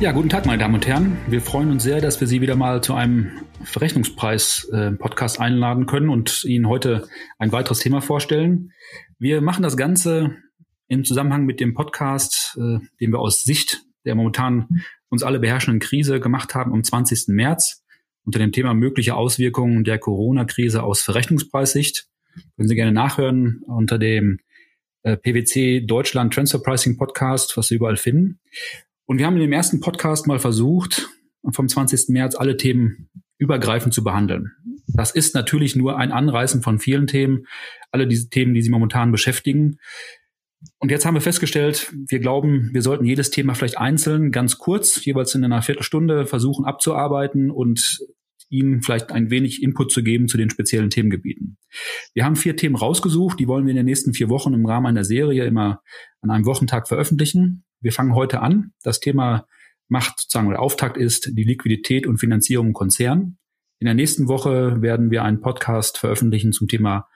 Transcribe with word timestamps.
Ja, 0.00 0.12
guten 0.12 0.30
Tag, 0.30 0.46
meine 0.46 0.56
Damen 0.56 0.74
und 0.74 0.86
Herren. 0.86 1.18
Wir 1.28 1.42
freuen 1.42 1.70
uns 1.70 1.82
sehr, 1.82 2.00
dass 2.00 2.20
wir 2.20 2.26
Sie 2.26 2.40
wieder 2.40 2.56
mal 2.56 2.82
zu 2.82 2.94
einem 2.94 3.32
Verrechnungspreis-Podcast 3.64 5.38
äh, 5.38 5.42
einladen 5.42 5.84
können 5.84 6.08
und 6.08 6.42
Ihnen 6.44 6.68
heute 6.68 7.06
ein 7.38 7.52
weiteres 7.52 7.80
Thema 7.80 8.00
vorstellen. 8.00 8.72
Wir 9.18 9.42
machen 9.42 9.62
das 9.62 9.76
Ganze 9.76 10.38
im 10.88 11.04
Zusammenhang 11.04 11.44
mit 11.44 11.60
dem 11.60 11.74
Podcast, 11.74 12.56
äh, 12.58 12.78
den 12.98 13.12
wir 13.12 13.18
aus 13.18 13.42
Sicht 13.42 13.82
der 14.06 14.14
momentan 14.14 14.82
uns 15.08 15.22
alle 15.22 15.38
beherrschenden 15.38 15.80
Krise 15.80 16.20
gemacht 16.20 16.54
haben 16.54 16.72
am 16.72 16.82
20. 16.82 17.28
März 17.28 17.84
unter 18.24 18.38
dem 18.38 18.52
Thema 18.52 18.74
mögliche 18.74 19.14
Auswirkungen 19.14 19.84
der 19.84 19.98
Corona-Krise 19.98 20.82
aus 20.82 21.02
Verrechnungspreissicht. 21.02 22.06
Können 22.56 22.68
Sie 22.68 22.74
gerne 22.74 22.92
nachhören 22.92 23.62
unter 23.66 23.98
dem 23.98 24.38
äh, 25.02 25.16
PwC 25.16 25.80
Deutschland 25.80 26.32
Transfer 26.32 26.60
Pricing 26.60 26.96
Podcast, 26.96 27.56
was 27.56 27.68
Sie 27.68 27.74
überall 27.74 27.96
finden. 27.96 28.40
Und 29.10 29.18
wir 29.18 29.26
haben 29.26 29.34
in 29.34 29.40
dem 29.40 29.52
ersten 29.52 29.80
Podcast 29.80 30.28
mal 30.28 30.38
versucht, 30.38 31.08
vom 31.52 31.66
20. 31.66 32.10
März 32.10 32.36
alle 32.36 32.56
Themen 32.56 33.10
übergreifend 33.38 33.92
zu 33.92 34.04
behandeln. 34.04 34.52
Das 34.86 35.10
ist 35.10 35.34
natürlich 35.34 35.74
nur 35.74 35.98
ein 35.98 36.12
Anreißen 36.12 36.62
von 36.62 36.78
vielen 36.78 37.08
Themen, 37.08 37.48
alle 37.90 38.06
diese 38.06 38.28
Themen, 38.28 38.54
die 38.54 38.62
Sie 38.62 38.70
momentan 38.70 39.10
beschäftigen. 39.10 39.78
Und 40.78 40.92
jetzt 40.92 41.06
haben 41.06 41.14
wir 41.14 41.20
festgestellt, 41.20 41.92
wir 42.06 42.20
glauben, 42.20 42.70
wir 42.72 42.82
sollten 42.82 43.04
jedes 43.04 43.30
Thema 43.30 43.54
vielleicht 43.54 43.78
einzeln, 43.78 44.30
ganz 44.30 44.58
kurz, 44.58 45.04
jeweils 45.04 45.34
in 45.34 45.44
einer 45.44 45.62
Viertelstunde 45.62 46.24
versuchen 46.24 46.64
abzuarbeiten 46.64 47.50
und 47.50 47.98
Ihnen 48.48 48.80
vielleicht 48.80 49.10
ein 49.10 49.28
wenig 49.28 49.60
Input 49.60 49.90
zu 49.90 50.04
geben 50.04 50.28
zu 50.28 50.36
den 50.36 50.50
speziellen 50.50 50.90
Themengebieten. 50.90 51.58
Wir 52.14 52.24
haben 52.24 52.36
vier 52.36 52.54
Themen 52.54 52.76
rausgesucht, 52.76 53.40
die 53.40 53.48
wollen 53.48 53.66
wir 53.66 53.72
in 53.72 53.76
den 53.76 53.86
nächsten 53.86 54.14
vier 54.14 54.28
Wochen 54.28 54.54
im 54.54 54.66
Rahmen 54.66 54.86
einer 54.86 55.02
Serie 55.02 55.46
immer 55.46 55.82
an 56.20 56.30
einem 56.30 56.46
Wochentag 56.46 56.86
veröffentlichen. 56.86 57.64
Wir 57.80 57.92
fangen 57.92 58.14
heute 58.14 58.40
an. 58.40 58.72
Das 58.82 59.00
Thema 59.00 59.46
macht 59.88 60.20
sozusagen 60.20 60.48
oder 60.48 60.60
Auftakt 60.60 60.96
ist 60.96 61.36
die 61.36 61.44
Liquidität 61.44 62.06
und 62.06 62.18
Finanzierung 62.18 62.68
im 62.68 62.72
Konzern. 62.72 63.38
In 63.78 63.86
der 63.86 63.94
nächsten 63.94 64.28
Woche 64.28 64.82
werden 64.82 65.10
wir 65.10 65.24
einen 65.24 65.40
Podcast 65.40 65.98
veröffentlichen 65.98 66.52
zum 66.52 66.68
Thema 66.68 67.08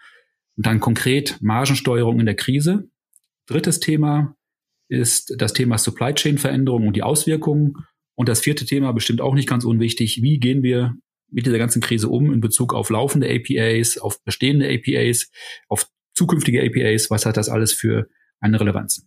und 0.56 0.66
dann 0.66 0.80
konkret 0.80 1.38
Margensteuerung 1.40 2.20
in 2.20 2.26
der 2.26 2.36
Krise. 2.36 2.88
Drittes 3.46 3.80
Thema 3.80 4.36
ist 4.88 5.34
das 5.38 5.52
Thema 5.52 5.78
Supply 5.78 6.14
Chain 6.14 6.38
Veränderung 6.38 6.86
und 6.86 6.96
die 6.96 7.02
Auswirkungen. 7.02 7.74
Und 8.14 8.28
das 8.28 8.40
vierte 8.40 8.64
Thema 8.64 8.92
bestimmt 8.92 9.20
auch 9.20 9.34
nicht 9.34 9.48
ganz 9.48 9.64
unwichtig. 9.64 10.22
Wie 10.22 10.38
gehen 10.38 10.62
wir 10.62 10.94
mit 11.30 11.46
dieser 11.46 11.58
ganzen 11.58 11.82
Krise 11.82 12.08
um 12.08 12.32
in 12.32 12.40
Bezug 12.40 12.72
auf 12.74 12.90
laufende 12.90 13.28
APAs, 13.28 13.98
auf 13.98 14.22
bestehende 14.24 14.68
APAs, 14.68 15.30
auf 15.68 15.88
zukünftige 16.14 16.62
APAs? 16.62 17.10
Was 17.10 17.26
hat 17.26 17.36
das 17.36 17.48
alles 17.48 17.72
für 17.72 18.08
eine 18.40 18.60
Relevanz? 18.60 19.06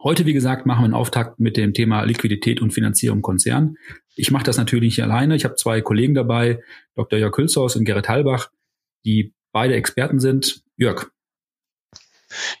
Heute, 0.00 0.26
wie 0.26 0.32
gesagt, 0.32 0.64
machen 0.64 0.82
wir 0.82 0.84
einen 0.84 0.94
Auftakt 0.94 1.40
mit 1.40 1.56
dem 1.56 1.74
Thema 1.74 2.04
Liquidität 2.04 2.62
und 2.62 2.72
Finanzierung 2.72 3.20
Konzern. 3.20 3.76
Ich 4.14 4.30
mache 4.30 4.44
das 4.44 4.56
natürlich 4.56 4.96
nicht 4.96 5.02
alleine. 5.02 5.34
Ich 5.34 5.44
habe 5.44 5.56
zwei 5.56 5.80
Kollegen 5.80 6.14
dabei, 6.14 6.62
Dr. 6.94 7.18
Jörg 7.18 7.36
Hülshaus 7.36 7.74
und 7.74 7.84
Gerrit 7.84 8.08
Halbach, 8.08 8.50
die 9.04 9.34
beide 9.50 9.74
Experten 9.74 10.20
sind. 10.20 10.62
Jörg. 10.76 11.10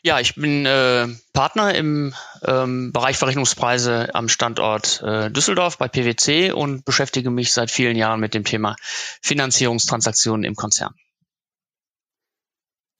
Ja, 0.02 0.18
ich 0.18 0.34
bin 0.34 0.66
äh, 0.66 1.06
Partner 1.32 1.74
im 1.74 2.12
ähm, 2.42 2.90
Bereich 2.92 3.18
Verrechnungspreise 3.18 4.14
am 4.14 4.28
Standort 4.28 5.00
äh, 5.02 5.30
Düsseldorf 5.30 5.78
bei 5.78 5.86
PwC 5.86 6.50
und 6.52 6.84
beschäftige 6.84 7.30
mich 7.30 7.52
seit 7.52 7.70
vielen 7.70 7.96
Jahren 7.96 8.18
mit 8.18 8.34
dem 8.34 8.44
Thema 8.44 8.74
Finanzierungstransaktionen 9.22 10.44
im 10.44 10.56
Konzern. 10.56 10.94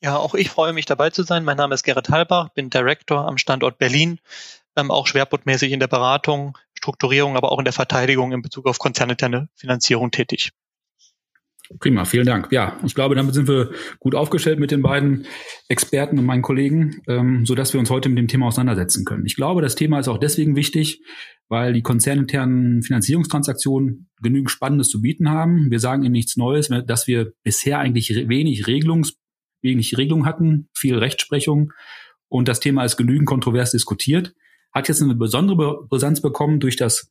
Ja, 0.00 0.16
auch 0.16 0.34
ich 0.34 0.50
freue 0.50 0.72
mich 0.72 0.86
dabei 0.86 1.10
zu 1.10 1.24
sein. 1.24 1.44
Mein 1.44 1.56
Name 1.56 1.74
ist 1.74 1.82
Gerrit 1.82 2.08
Halbach, 2.08 2.50
bin 2.50 2.70
Director 2.70 3.26
am 3.26 3.36
Standort 3.36 3.78
Berlin, 3.78 4.20
ähm, 4.76 4.90
auch 4.90 5.08
schwerpunktmäßig 5.08 5.72
in 5.72 5.80
der 5.80 5.88
Beratung, 5.88 6.56
Strukturierung, 6.74 7.36
aber 7.36 7.50
auch 7.50 7.58
in 7.58 7.64
der 7.64 7.72
Verteidigung 7.72 8.32
in 8.32 8.42
Bezug 8.42 8.66
auf 8.66 8.78
konzerninterne 8.78 9.48
Finanzierung 9.56 10.12
tätig. 10.12 10.52
Prima, 11.80 12.06
vielen 12.06 12.24
Dank. 12.24 12.50
Ja, 12.50 12.78
ich 12.84 12.94
glaube, 12.94 13.14
damit 13.14 13.34
sind 13.34 13.46
wir 13.46 13.72
gut 13.98 14.14
aufgestellt 14.14 14.58
mit 14.58 14.70
den 14.70 14.80
beiden 14.80 15.26
Experten 15.68 16.18
und 16.18 16.24
meinen 16.24 16.40
Kollegen, 16.40 17.02
ähm, 17.08 17.44
so 17.44 17.54
dass 17.54 17.74
wir 17.74 17.80
uns 17.80 17.90
heute 17.90 18.08
mit 18.08 18.18
dem 18.18 18.28
Thema 18.28 18.46
auseinandersetzen 18.46 19.04
können. 19.04 19.26
Ich 19.26 19.36
glaube, 19.36 19.60
das 19.60 19.74
Thema 19.74 19.98
ist 19.98 20.08
auch 20.08 20.16
deswegen 20.16 20.56
wichtig, 20.56 21.02
weil 21.48 21.74
die 21.74 21.82
konzerninternen 21.82 22.82
Finanzierungstransaktionen 22.82 24.08
genügend 24.22 24.50
Spannendes 24.50 24.88
zu 24.88 25.02
bieten 25.02 25.28
haben. 25.28 25.70
Wir 25.70 25.80
sagen 25.80 26.04
Ihnen 26.04 26.12
nichts 26.12 26.36
Neues, 26.36 26.70
dass 26.86 27.06
wir 27.06 27.32
bisher 27.42 27.80
eigentlich 27.80 28.28
wenig 28.28 28.66
Regelungs 28.66 29.18
wenig 29.62 29.96
Regelung 29.96 30.26
hatten, 30.26 30.68
viel 30.74 30.96
Rechtsprechung 30.98 31.72
und 32.28 32.48
das 32.48 32.60
Thema 32.60 32.84
ist 32.84 32.96
genügend 32.96 33.26
kontrovers 33.26 33.70
diskutiert. 33.70 34.34
Hat 34.72 34.88
jetzt 34.88 35.02
eine 35.02 35.14
besondere 35.14 35.86
Brisanz 35.88 36.20
bekommen 36.20 36.60
durch 36.60 36.76
das 36.76 37.10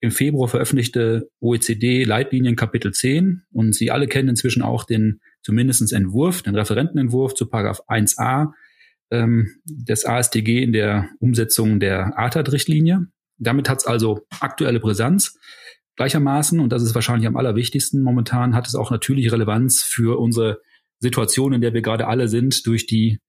im 0.00 0.10
Februar 0.10 0.48
veröffentlichte 0.48 1.28
OECD-Leitlinien 1.40 2.54
Kapitel 2.54 2.92
10 2.92 3.42
und 3.50 3.74
Sie 3.74 3.90
alle 3.90 4.06
kennen 4.06 4.28
inzwischen 4.28 4.62
auch 4.62 4.84
den 4.84 5.20
zumindestens 5.42 5.92
Entwurf, 5.92 6.42
den 6.42 6.54
Referentenentwurf 6.54 7.34
zu 7.34 7.46
Paragraph 7.46 7.82
1a 7.88 8.52
ähm, 9.10 9.48
des 9.64 10.04
ASTG 10.04 10.62
in 10.62 10.72
der 10.72 11.08
Umsetzung 11.18 11.80
der 11.80 12.16
ATAD-Richtlinie. 12.18 13.08
Damit 13.38 13.68
hat 13.68 13.78
es 13.78 13.86
also 13.86 14.26
aktuelle 14.40 14.80
Brisanz. 14.80 15.36
Gleichermaßen, 15.96 16.60
und 16.60 16.70
das 16.70 16.82
ist 16.82 16.94
wahrscheinlich 16.94 17.26
am 17.26 17.36
allerwichtigsten 17.36 18.02
momentan, 18.02 18.54
hat 18.54 18.68
es 18.68 18.76
auch 18.76 18.92
natürlich 18.92 19.32
Relevanz 19.32 19.82
für 19.82 20.20
unsere 20.20 20.60
Situation, 21.00 21.52
in 21.52 21.60
der 21.60 21.74
wir 21.74 21.82
gerade 21.82 22.06
alle 22.06 22.28
sind, 22.28 22.66
durch 22.66 22.86
die 22.86 23.20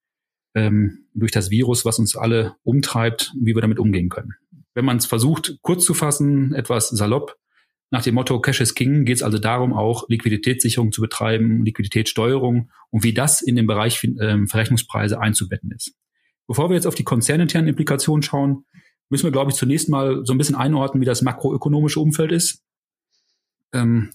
ähm, 0.55 1.05
durch 1.13 1.31
das 1.31 1.51
Virus, 1.51 1.85
was 1.85 1.99
uns 1.99 2.15
alle 2.15 2.55
umtreibt, 2.63 3.33
wie 3.39 3.53
wir 3.53 3.61
damit 3.61 3.79
umgehen 3.79 4.09
können. 4.09 4.33
Wenn 4.73 4.85
man 4.85 4.97
es 4.97 5.05
versucht, 5.05 5.57
kurz 5.61 5.85
zu 5.85 5.93
fassen, 5.93 6.53
etwas 6.53 6.89
salopp, 6.89 7.35
nach 7.91 8.03
dem 8.03 8.15
Motto 8.15 8.39
Cash 8.39 8.61
is 8.61 8.75
King 8.75 9.03
geht 9.03 9.17
es 9.17 9.23
also 9.23 9.39
darum, 9.39 9.73
auch 9.73 10.07
Liquiditätssicherung 10.09 10.91
zu 10.91 11.01
betreiben, 11.01 11.65
Liquiditätssteuerung 11.65 12.69
und 12.91 13.03
wie 13.03 13.13
das 13.13 13.41
in 13.41 13.55
den 13.55 13.65
Bereich 13.65 14.03
ähm, 14.21 14.47
Verrechnungspreise 14.47 15.19
einzubetten 15.19 15.71
ist. 15.71 15.93
Bevor 16.47 16.69
wir 16.69 16.75
jetzt 16.75 16.85
auf 16.85 16.95
die 16.95 17.03
konzerninternen 17.03 17.69
Implikationen 17.69 18.21
schauen, 18.21 18.65
müssen 19.09 19.23
wir, 19.23 19.31
glaube 19.31 19.51
ich, 19.51 19.57
zunächst 19.57 19.89
mal 19.89 20.23
so 20.23 20.33
ein 20.33 20.37
bisschen 20.37 20.55
einordnen, 20.55 21.01
wie 21.01 21.05
das 21.05 21.23
makroökonomische 21.23 21.99
Umfeld 21.99 22.31
ist. 22.31 22.63
Ähm, 23.73 24.11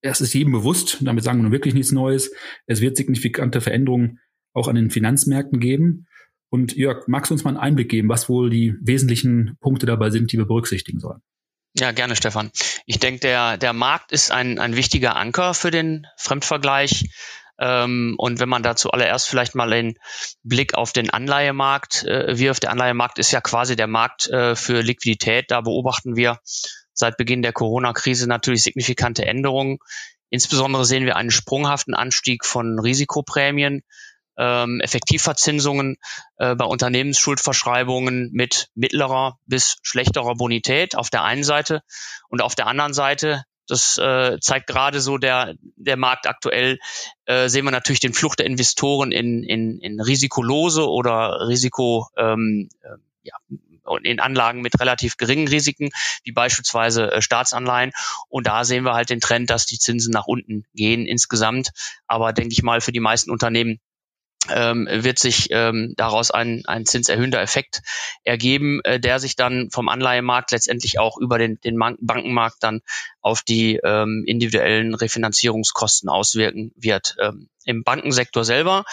es 0.00 0.20
ist 0.20 0.34
jedem 0.34 0.52
bewusst, 0.52 0.98
damit 1.00 1.24
sagen 1.24 1.38
wir 1.38 1.44
nun 1.44 1.52
wirklich 1.52 1.74
nichts 1.74 1.92
Neues, 1.92 2.32
es 2.66 2.80
wird 2.80 2.96
signifikante 2.96 3.60
Veränderungen 3.60 4.20
auch 4.52 4.68
an 4.68 4.76
den 4.76 4.90
Finanzmärkten 4.90 5.60
geben. 5.60 6.06
Und 6.48 6.76
Jörg, 6.76 7.08
magst 7.08 7.30
du 7.30 7.34
uns 7.34 7.42
mal 7.42 7.50
einen 7.50 7.58
Einblick 7.58 7.88
geben, 7.88 8.08
was 8.08 8.28
wohl 8.28 8.48
die 8.48 8.74
wesentlichen 8.80 9.56
Punkte 9.60 9.86
dabei 9.86 10.10
sind, 10.10 10.30
die 10.30 10.38
wir 10.38 10.46
berücksichtigen 10.46 11.00
sollen? 11.00 11.20
Ja, 11.76 11.90
gerne, 11.90 12.14
Stefan. 12.14 12.52
Ich 12.86 13.00
denke, 13.00 13.20
der, 13.20 13.56
der 13.56 13.72
Markt 13.72 14.12
ist 14.12 14.30
ein, 14.30 14.60
ein 14.60 14.76
wichtiger 14.76 15.16
Anker 15.16 15.54
für 15.54 15.72
den 15.72 16.06
Fremdvergleich. 16.16 17.10
Ähm, 17.58 18.14
und 18.18 18.38
wenn 18.38 18.48
man 18.48 18.62
da 18.62 18.76
zuallererst 18.76 19.28
vielleicht 19.28 19.56
mal 19.56 19.70
den 19.70 19.98
Blick 20.44 20.74
auf 20.74 20.92
den 20.92 21.10
Anleihemarkt 21.10 22.04
äh, 22.04 22.38
wirft, 22.38 22.62
der 22.62 22.70
Anleihemarkt 22.70 23.18
ist 23.18 23.32
ja 23.32 23.40
quasi 23.40 23.74
der 23.74 23.88
Markt 23.88 24.28
äh, 24.28 24.54
für 24.54 24.82
Liquidität. 24.82 25.50
Da 25.50 25.60
beobachten 25.60 26.14
wir 26.14 26.38
seit 26.94 27.16
Beginn 27.16 27.42
der 27.42 27.52
Corona-Krise 27.52 28.26
natürlich 28.26 28.62
signifikante 28.62 29.26
Änderungen. 29.26 29.78
Insbesondere 30.30 30.84
sehen 30.84 31.04
wir 31.04 31.16
einen 31.16 31.30
sprunghaften 31.30 31.94
Anstieg 31.94 32.44
von 32.44 32.78
Risikoprämien, 32.78 33.82
ähm, 34.36 34.80
Effektivverzinsungen 34.80 35.96
äh, 36.38 36.54
bei 36.56 36.64
Unternehmensschuldverschreibungen 36.64 38.30
mit 38.32 38.68
mittlerer 38.74 39.38
bis 39.46 39.76
schlechterer 39.82 40.34
Bonität 40.34 40.96
auf 40.96 41.10
der 41.10 41.22
einen 41.22 41.44
Seite 41.44 41.82
und 42.28 42.42
auf 42.42 42.54
der 42.54 42.66
anderen 42.66 42.94
Seite 42.94 43.44
das 43.66 43.96
äh, 43.96 44.38
zeigt 44.40 44.66
gerade 44.66 45.00
so 45.00 45.18
der, 45.18 45.54
der 45.76 45.96
Markt 45.96 46.26
aktuell, 46.26 46.78
äh, 47.24 47.48
sehen 47.48 47.64
wir 47.64 47.70
natürlich 47.70 48.00
den 48.00 48.12
Flucht 48.12 48.38
der 48.38 48.46
Investoren 48.46 49.10
in, 49.10 49.42
in, 49.42 49.78
in 49.78 50.00
risikolose 50.00 50.88
oder 50.88 51.48
Risiko, 51.48 52.08
ähm, 52.16 52.68
äh, 52.82 52.96
ja, 53.22 53.36
in 54.02 54.20
Anlagen 54.20 54.60
mit 54.60 54.78
relativ 54.80 55.16
geringen 55.16 55.48
Risiken, 55.48 55.90
wie 56.24 56.32
beispielsweise 56.32 57.12
äh, 57.12 57.22
Staatsanleihen. 57.22 57.92
Und 58.28 58.46
da 58.46 58.64
sehen 58.64 58.84
wir 58.84 58.94
halt 58.94 59.10
den 59.10 59.20
Trend, 59.20 59.50
dass 59.50 59.66
die 59.66 59.78
Zinsen 59.78 60.12
nach 60.12 60.26
unten 60.26 60.64
gehen 60.74 61.06
insgesamt. 61.06 61.70
Aber 62.06 62.32
denke 62.32 62.52
ich 62.52 62.62
mal, 62.62 62.80
für 62.80 62.92
die 62.92 63.00
meisten 63.00 63.30
Unternehmen 63.30 63.80
ähm, 64.50 64.88
wird 64.90 65.18
sich 65.18 65.48
ähm, 65.50 65.94
daraus 65.96 66.30
ein, 66.30 66.62
ein 66.66 66.86
zinserhöhender 66.86 67.40
Effekt 67.40 67.82
ergeben, 68.24 68.80
äh, 68.84 69.00
der 69.00 69.18
sich 69.18 69.36
dann 69.36 69.70
vom 69.70 69.88
Anleihemarkt 69.88 70.50
letztendlich 70.50 70.98
auch 70.98 71.16
über 71.18 71.38
den, 71.38 71.58
den 71.60 71.78
Bankenmarkt 71.78 72.56
dann 72.60 72.80
auf 73.20 73.42
die 73.42 73.80
ähm, 73.82 74.24
individuellen 74.26 74.94
Refinanzierungskosten 74.94 76.08
auswirken 76.08 76.72
wird. 76.76 77.16
Ähm, 77.20 77.48
Im 77.64 77.84
Bankensektor 77.84 78.44
selber 78.44 78.84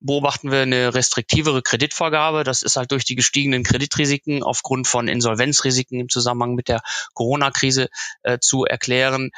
beobachten 0.00 0.50
wir 0.50 0.60
eine 0.60 0.94
restriktivere 0.94 1.62
Kreditvergabe. 1.62 2.44
Das 2.44 2.62
ist 2.62 2.76
halt 2.76 2.92
durch 2.92 3.04
die 3.04 3.16
gestiegenen 3.16 3.62
Kreditrisiken 3.62 4.42
aufgrund 4.42 4.86
von 4.86 5.08
Insolvenzrisiken 5.08 6.00
im 6.00 6.08
Zusammenhang 6.08 6.54
mit 6.54 6.68
der 6.68 6.80
Corona-Krise 7.14 7.88
äh, 8.22 8.38
zu 8.40 8.64
erklären. 8.64 9.30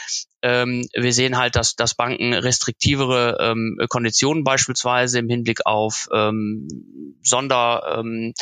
Ähm, 0.43 0.89
wir 0.95 1.13
sehen 1.13 1.37
halt, 1.37 1.57
dass, 1.57 1.75
dass 1.75 1.95
Banken 1.95 2.33
restriktivere 2.33 3.39
ähm, 3.41 3.77
Konditionen 3.89 4.45
beispielsweise 4.45 5.19
im 5.19 5.29
Hinblick 5.29 5.67
auf 5.67 6.09
ähm, 6.13 6.69
Sonderregelungen 7.23 8.35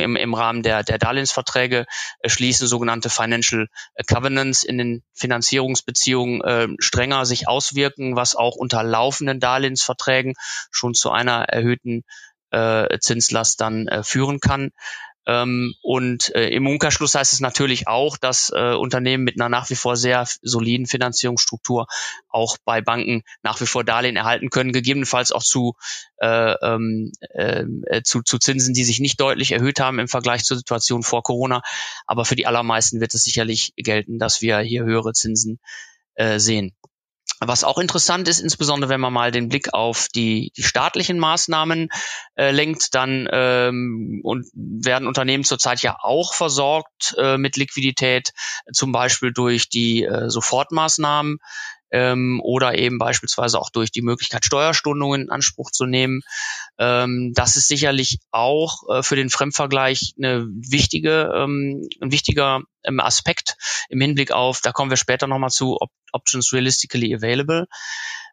äh, 0.00 0.04
im, 0.04 0.16
im 0.16 0.34
Rahmen 0.34 0.62
der, 0.62 0.84
der 0.84 0.98
Darlehensverträge 0.98 1.86
äh, 2.20 2.28
schließen, 2.28 2.68
sogenannte 2.68 3.10
Financial 3.10 3.66
Covenants 4.06 4.62
in 4.62 4.78
den 4.78 5.02
Finanzierungsbeziehungen 5.12 6.40
äh, 6.42 6.68
strenger 6.78 7.26
sich 7.26 7.48
auswirken, 7.48 8.14
was 8.14 8.36
auch 8.36 8.54
unter 8.54 8.84
laufenden 8.84 9.40
Darlehensverträgen 9.40 10.34
schon 10.70 10.94
zu 10.94 11.10
einer 11.10 11.44
erhöhten 11.48 12.04
äh, 12.52 12.98
Zinslast 13.00 13.60
dann 13.60 13.88
äh, 13.88 14.04
führen 14.04 14.38
kann. 14.38 14.70
Ähm, 15.26 15.74
und 15.82 16.34
äh, 16.34 16.48
im 16.48 16.66
Umkehrschluss 16.66 17.14
heißt 17.14 17.32
es 17.32 17.40
natürlich 17.40 17.86
auch, 17.86 18.16
dass 18.16 18.50
äh, 18.54 18.74
Unternehmen 18.74 19.22
mit 19.22 19.40
einer 19.40 19.48
nach 19.48 19.70
wie 19.70 19.76
vor 19.76 19.96
sehr 19.96 20.26
soliden 20.42 20.86
Finanzierungsstruktur 20.86 21.86
auch 22.28 22.56
bei 22.64 22.80
Banken 22.80 23.22
nach 23.42 23.60
wie 23.60 23.66
vor 23.66 23.84
Darlehen 23.84 24.16
erhalten 24.16 24.50
können, 24.50 24.72
gegebenenfalls 24.72 25.30
auch 25.30 25.42
zu, 25.42 25.74
äh, 26.18 26.54
ähm, 26.62 27.12
äh, 27.30 28.02
zu, 28.02 28.22
zu 28.22 28.38
Zinsen, 28.38 28.74
die 28.74 28.84
sich 28.84 28.98
nicht 28.98 29.20
deutlich 29.20 29.52
erhöht 29.52 29.78
haben 29.78 30.00
im 30.00 30.08
Vergleich 30.08 30.44
zur 30.44 30.56
Situation 30.56 31.02
vor 31.02 31.22
Corona. 31.22 31.62
Aber 32.06 32.24
für 32.24 32.36
die 32.36 32.46
allermeisten 32.46 33.00
wird 33.00 33.14
es 33.14 33.22
sicherlich 33.22 33.72
gelten, 33.76 34.18
dass 34.18 34.42
wir 34.42 34.58
hier 34.58 34.84
höhere 34.84 35.12
Zinsen 35.12 35.60
äh, 36.14 36.38
sehen. 36.38 36.74
Was 37.44 37.64
auch 37.64 37.78
interessant 37.78 38.28
ist, 38.28 38.38
insbesondere 38.38 38.88
wenn 38.88 39.00
man 39.00 39.12
mal 39.12 39.32
den 39.32 39.48
Blick 39.48 39.74
auf 39.74 40.06
die, 40.14 40.52
die 40.56 40.62
staatlichen 40.62 41.18
Maßnahmen 41.18 41.88
äh, 42.36 42.52
lenkt, 42.52 42.94
dann 42.94 43.28
ähm, 43.32 44.20
und 44.22 44.46
werden 44.54 45.08
Unternehmen 45.08 45.42
zurzeit 45.42 45.82
ja 45.82 45.96
auch 46.00 46.34
versorgt 46.34 47.16
äh, 47.18 47.38
mit 47.38 47.56
Liquidität, 47.56 48.32
zum 48.72 48.92
Beispiel 48.92 49.32
durch 49.32 49.68
die 49.68 50.04
äh, 50.04 50.30
Sofortmaßnahmen 50.30 51.38
ähm, 51.92 52.40
oder 52.42 52.76
eben 52.76 52.98
beispielsweise 52.98 53.60
auch 53.60 53.70
durch 53.70 53.92
die 53.92 54.02
Möglichkeit, 54.02 54.44
Steuerstundungen 54.44 55.22
in 55.22 55.30
Anspruch 55.30 55.70
zu 55.70 55.86
nehmen. 55.86 56.22
Ähm, 56.78 57.32
das 57.34 57.56
ist 57.56 57.68
sicherlich 57.68 58.18
auch 58.30 58.82
äh, 58.88 59.02
für 59.02 59.14
den 59.16 59.30
Fremdvergleich 59.30 60.14
eine 60.18 60.46
wichtige, 60.46 61.30
ähm, 61.34 61.88
ein 62.00 62.10
wichtiger 62.10 62.62
ähm, 62.82 62.98
Aspekt 62.98 63.56
im 63.88 64.00
Hinblick 64.00 64.32
auf, 64.32 64.60
da 64.60 64.72
kommen 64.72 64.90
wir 64.90 64.96
später 64.96 65.26
nochmal 65.26 65.50
zu, 65.50 65.76
Op 65.80 65.90
Options 66.14 66.52
realistically 66.52 67.14
available. 67.14 67.66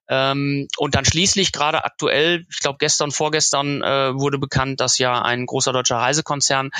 Ähm, 0.10 0.68
und 0.78 0.96
dann 0.96 1.06
schließlich 1.06 1.52
gerade 1.52 1.86
aktuell, 1.86 2.44
ich 2.50 2.60
glaube 2.60 2.78
gestern, 2.80 3.12
vorgestern 3.12 3.84
äh, 3.84 4.16
wurde 4.16 4.40
bekannt, 4.40 4.80
dass 4.80 4.98
ja 4.98 5.22
ein 5.22 5.46
großer 5.46 5.72
deutscher 5.72 5.98
Reisekonzern 5.98 6.72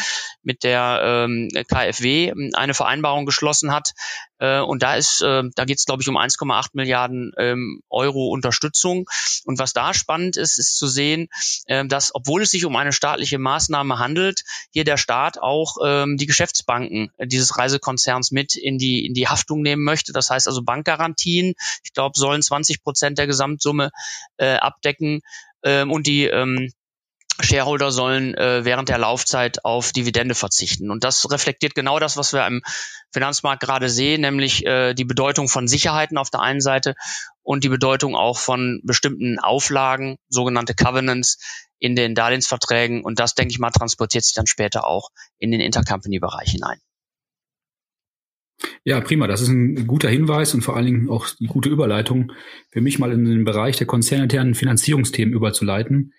mit 0.42 0.64
der 0.64 1.02
ähm, 1.04 1.50
KfW 1.68 2.34
eine 2.54 2.74
Vereinbarung 2.74 3.28
geschlossen 3.28 3.72
hat, 3.72 3.94
äh, 4.40 4.62
und 4.62 4.82
da 4.84 4.96
ist, 4.96 5.22
äh, 5.22 5.44
da 5.56 5.66
geht 5.66 5.78
es, 5.78 5.86
glaube 5.86 6.02
ich, 6.02 6.10
um 6.10 6.18
1,8 6.18 6.70
Milliarden 6.74 7.34
ähm, 7.38 7.82
Euro 7.90 8.28
Unterstützung. 8.28 9.10
Und 9.46 9.60
was 9.60 9.74
da 9.74 9.94
spannend 9.94 10.38
ist, 10.38 10.58
ist 10.58 10.78
zu 10.78 10.88
sehen, 10.88 11.28
äh, 11.66 11.86
dass, 11.86 12.14
obwohl 12.16 12.42
es 12.42 12.52
sich 12.52 12.66
um 12.66 12.76
eine 12.76 12.94
staatliche 12.94 13.38
Maßnahme 13.38 14.00
handelt, 14.00 14.44
hier 14.72 14.84
der 14.84 14.98
Staat 14.98 15.38
auch 15.40 15.78
ähm, 15.86 16.18
die 16.18 16.26
Geschäftsbanken 16.26 17.12
dieses 17.24 17.58
Reisekonzerns 17.58 18.32
mit 18.32 18.56
in 18.56 18.78
die, 18.78 19.06
in 19.06 19.14
die 19.14 19.28
Haftung 19.28 19.62
nehmen 19.62 19.84
möchte. 19.84 20.14
Das 20.14 20.30
heißt 20.30 20.48
also 20.48 20.64
Bankgarantien, 20.64 21.54
ich 21.84 21.94
glaube, 21.94 22.18
sollen 22.18 22.42
20 22.42 22.82
Prozent 22.82 23.18
der 23.18 23.28
Gesamtsumme 23.28 23.92
äh, 24.38 24.56
abdecken. 24.56 25.22
Ähm, 25.62 25.92
und 25.92 26.08
die 26.08 26.24
ähm, 26.26 26.72
Shareholder 27.42 27.92
sollen 27.92 28.36
äh, 28.36 28.66
während 28.66 28.90
der 28.90 28.98
Laufzeit 28.98 29.64
auf 29.64 29.92
Dividende 29.92 30.36
verzichten. 30.36 30.92
Und 30.92 31.04
das 31.04 31.30
reflektiert 31.32 31.76
genau 31.76 32.00
das, 32.00 32.18
was 32.18 32.34
wir 32.34 32.46
im 32.46 32.62
Finanzmarkt 33.12 33.62
gerade 33.62 33.90
sehen, 33.90 34.22
nämlich 34.22 34.66
äh, 34.66 34.94
die 34.94 35.06
Bedeutung 35.06 35.48
von 35.48 35.68
Sicherheiten 35.68 36.18
auf 36.18 36.30
der 36.30 36.42
einen 36.42 36.62
Seite 36.62 36.96
und 37.42 37.64
die 37.64 37.70
Bedeutung 37.70 38.16
auch 38.16 38.38
von 38.38 38.82
bestimmten 38.84 39.40
Auflagen, 39.40 40.18
sogenannte 40.28 40.76
Covenants 40.76 41.40
in 41.80 41.96
den 41.96 42.14
Darlehensverträgen. 42.14 43.04
Und 43.04 43.20
das, 43.20 43.36
denke 43.36 43.52
ich 43.52 43.60
mal, 43.60 43.72
transportiert 43.72 44.24
sich 44.24 44.36
dann 44.36 44.48
später 44.48 44.86
auch 44.86 45.10
in 45.38 45.52
den 45.52 45.62
Intercompany-Bereich 45.62 46.52
hinein. 46.52 46.80
Ja, 48.84 49.00
prima. 49.00 49.28
Das 49.28 49.42
ist 49.42 49.48
ein 49.48 49.88
guter 49.88 50.10
Hinweis 50.10 50.54
und 50.54 50.62
vor 50.62 50.76
allen 50.76 50.86
Dingen 50.86 51.10
auch 51.10 51.28
die 51.40 51.48
gute 51.48 51.70
Überleitung 51.70 52.34
für 52.70 52.82
mich 52.82 53.00
mal 53.00 53.12
in 53.14 53.24
den 53.24 53.46
Bereich 53.46 53.78
der 53.78 53.88
konzerninternen 53.88 54.56
Finanzierungsthemen 54.56 55.34
überzuleiten 55.34 56.14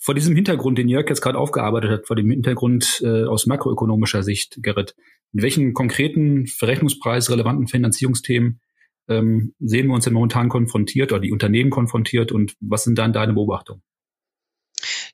vor 0.00 0.14
diesem 0.14 0.34
Hintergrund, 0.34 0.78
den 0.78 0.88
Jörg 0.88 1.08
jetzt 1.08 1.20
gerade 1.20 1.38
aufgearbeitet 1.38 1.90
hat, 1.90 2.06
vor 2.06 2.16
dem 2.16 2.30
Hintergrund 2.30 3.00
äh, 3.04 3.24
aus 3.24 3.46
makroökonomischer 3.46 4.22
Sicht, 4.22 4.58
Gerrit, 4.62 4.94
mit 5.32 5.42
welchen 5.42 5.74
konkreten 5.74 6.46
verrechnungspreisrelevanten 6.46 7.68
Finanzierungsthemen 7.68 8.60
ähm, 9.08 9.54
sehen 9.58 9.88
wir 9.88 9.94
uns 9.94 10.04
denn 10.04 10.12
momentan 10.12 10.48
konfrontiert 10.48 11.12
oder 11.12 11.20
die 11.20 11.32
Unternehmen 11.32 11.70
konfrontiert 11.70 12.32
und 12.32 12.54
was 12.60 12.84
sind 12.84 12.98
dann 12.98 13.12
deine 13.12 13.32
Beobachtungen? 13.32 13.82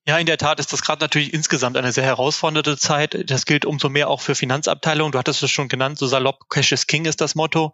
Ja, 0.06 0.18
in 0.18 0.26
der 0.26 0.36
Tat 0.36 0.60
ist 0.60 0.70
das 0.70 0.82
gerade 0.82 1.02
natürlich 1.02 1.32
insgesamt 1.32 1.78
eine 1.78 1.90
sehr 1.90 2.04
herausfordernde 2.04 2.76
Zeit. 2.76 3.30
Das 3.30 3.46
gilt 3.46 3.64
umso 3.64 3.88
mehr 3.88 4.08
auch 4.10 4.20
für 4.20 4.34
Finanzabteilungen. 4.34 5.12
Du 5.12 5.18
hattest 5.18 5.42
es 5.42 5.50
schon 5.50 5.68
genannt, 5.68 5.96
so 5.96 6.06
salopp, 6.06 6.50
Cash 6.50 6.72
is 6.72 6.86
King 6.86 7.06
ist 7.06 7.22
das 7.22 7.34
Motto. 7.34 7.72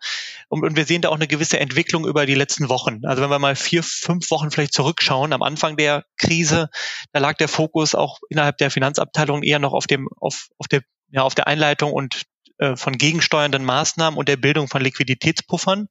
Und, 0.48 0.62
und, 0.62 0.76
wir 0.76 0.86
sehen 0.86 1.02
da 1.02 1.08
auch 1.08 1.16
eine 1.16 1.26
gewisse 1.26 1.58
Entwicklung 1.58 2.06
über 2.06 2.26
die 2.26 2.36
letzten 2.36 2.68
Wochen. 2.68 3.04
Also 3.04 3.20
wenn 3.20 3.30
wir 3.30 3.40
mal 3.40 3.56
vier, 3.56 3.82
fünf 3.82 4.30
Wochen 4.30 4.52
vielleicht 4.52 4.74
zurückschauen, 4.74 5.32
am 5.32 5.42
Anfang 5.42 5.76
der 5.76 6.04
Krise, 6.18 6.68
da 7.12 7.18
lag 7.18 7.36
der 7.36 7.48
Fokus 7.48 7.96
auch 7.96 8.20
innerhalb 8.28 8.58
der 8.58 8.70
Finanzabteilung 8.70 9.42
eher 9.42 9.58
noch 9.58 9.72
auf 9.72 9.88
dem, 9.88 10.08
auf, 10.20 10.50
auf 10.56 10.68
der, 10.68 10.82
ja, 11.10 11.22
auf 11.22 11.34
der 11.34 11.48
Einleitung 11.48 11.92
und 11.92 12.22
äh, 12.58 12.76
von 12.76 12.96
gegensteuernden 12.96 13.64
Maßnahmen 13.64 14.16
und 14.16 14.28
der 14.28 14.36
Bildung 14.36 14.68
von 14.68 14.82
Liquiditätspuffern 14.82 15.88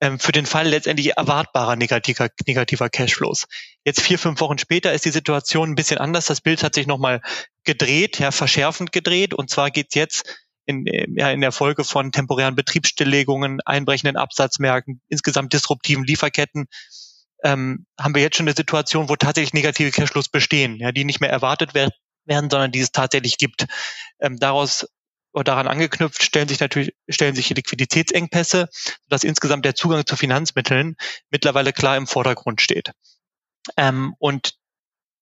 ähm, 0.00 0.18
für 0.18 0.32
den 0.32 0.46
Fall 0.46 0.68
letztendlich 0.68 1.16
erwartbarer 1.16 1.76
negativer, 1.76 2.28
negativer 2.46 2.88
Cashflows. 2.88 3.46
Jetzt 3.84 4.00
vier, 4.00 4.18
fünf 4.18 4.40
Wochen 4.40 4.58
später 4.58 4.92
ist 4.92 5.04
die 5.04 5.10
Situation 5.10 5.70
ein 5.70 5.74
bisschen 5.74 5.98
anders. 5.98 6.26
Das 6.26 6.40
Bild 6.40 6.62
hat 6.62 6.74
sich 6.74 6.86
nochmal 6.86 7.20
gedreht, 7.64 8.18
ja, 8.18 8.30
verschärfend 8.30 8.92
gedreht. 8.92 9.34
Und 9.34 9.50
zwar 9.50 9.70
geht's 9.70 9.94
jetzt 9.94 10.46
in, 10.66 10.84
ja, 11.16 11.30
in 11.30 11.40
der 11.40 11.52
Folge 11.52 11.84
von 11.84 12.12
temporären 12.12 12.54
Betriebsstilllegungen, 12.54 13.60
einbrechenden 13.64 14.16
Absatzmärkten, 14.16 15.00
insgesamt 15.08 15.52
disruptiven 15.52 16.04
Lieferketten, 16.04 16.66
ähm, 17.42 17.86
haben 17.98 18.14
wir 18.14 18.22
jetzt 18.22 18.36
schon 18.36 18.46
eine 18.46 18.56
Situation, 18.56 19.08
wo 19.08 19.16
tatsächlich 19.16 19.54
negative 19.54 19.90
Cashflows 19.90 20.28
bestehen, 20.28 20.76
ja, 20.76 20.92
die 20.92 21.04
nicht 21.04 21.20
mehr 21.20 21.30
erwartet 21.30 21.74
werden, 21.74 21.92
sondern 22.26 22.70
die 22.70 22.80
es 22.80 22.92
tatsächlich 22.92 23.38
gibt. 23.38 23.66
Ähm, 24.20 24.38
daraus 24.38 24.86
daran 25.32 25.68
angeknüpft 25.68 26.22
stellen 26.22 26.48
sich 26.48 26.60
natürlich 26.60 26.94
stellen 27.08 27.34
sich 27.34 27.50
Liquiditätsengpässe, 27.50 28.68
sodass 29.04 29.24
insgesamt 29.24 29.64
der 29.64 29.74
Zugang 29.74 30.06
zu 30.06 30.16
Finanzmitteln 30.16 30.96
mittlerweile 31.30 31.72
klar 31.72 31.96
im 31.96 32.06
Vordergrund 32.06 32.60
steht. 32.60 32.92
Ähm, 33.76 34.14
und 34.18 34.54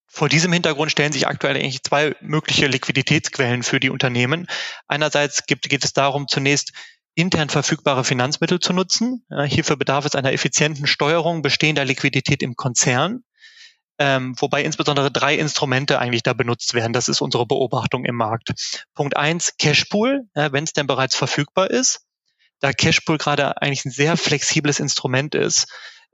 vor 0.06 0.28
diesem 0.28 0.52
Hintergrund 0.52 0.90
stellen 0.90 1.12
sich 1.12 1.26
aktuell 1.26 1.56
eigentlich 1.56 1.82
zwei 1.82 2.16
mögliche 2.20 2.66
Liquiditätsquellen 2.66 3.62
für 3.62 3.78
die 3.78 3.90
Unternehmen. 3.90 4.46
Einerseits 4.86 5.44
gibt, 5.46 5.68
geht 5.68 5.84
es 5.84 5.92
darum, 5.92 6.28
zunächst 6.28 6.72
intern 7.14 7.50
verfügbare 7.50 8.04
Finanzmittel 8.04 8.58
zu 8.58 8.72
nutzen. 8.72 9.26
Hierfür 9.46 9.76
bedarf 9.76 10.06
es 10.06 10.14
einer 10.14 10.32
effizienten 10.32 10.86
Steuerung 10.86 11.42
bestehender 11.42 11.84
Liquidität 11.84 12.42
im 12.42 12.54
Konzern 12.54 13.22
ähm, 13.98 14.34
wobei 14.38 14.62
insbesondere 14.62 15.10
drei 15.10 15.34
Instrumente 15.34 15.98
eigentlich 15.98 16.22
da 16.22 16.32
benutzt 16.32 16.74
werden. 16.74 16.92
Das 16.92 17.08
ist 17.08 17.20
unsere 17.20 17.46
Beobachtung 17.46 18.04
im 18.04 18.16
Markt. 18.16 18.52
Punkt 18.94 19.16
eins, 19.16 19.54
Cashpool, 19.58 20.22
ja, 20.34 20.52
wenn 20.52 20.64
es 20.64 20.72
denn 20.72 20.86
bereits 20.86 21.16
verfügbar 21.16 21.70
ist. 21.70 22.00
Da 22.60 22.72
Cashpool 22.72 23.18
gerade 23.18 23.60
eigentlich 23.60 23.84
ein 23.84 23.90
sehr 23.90 24.16
flexibles 24.16 24.80
Instrument 24.80 25.34
ist. 25.34 25.66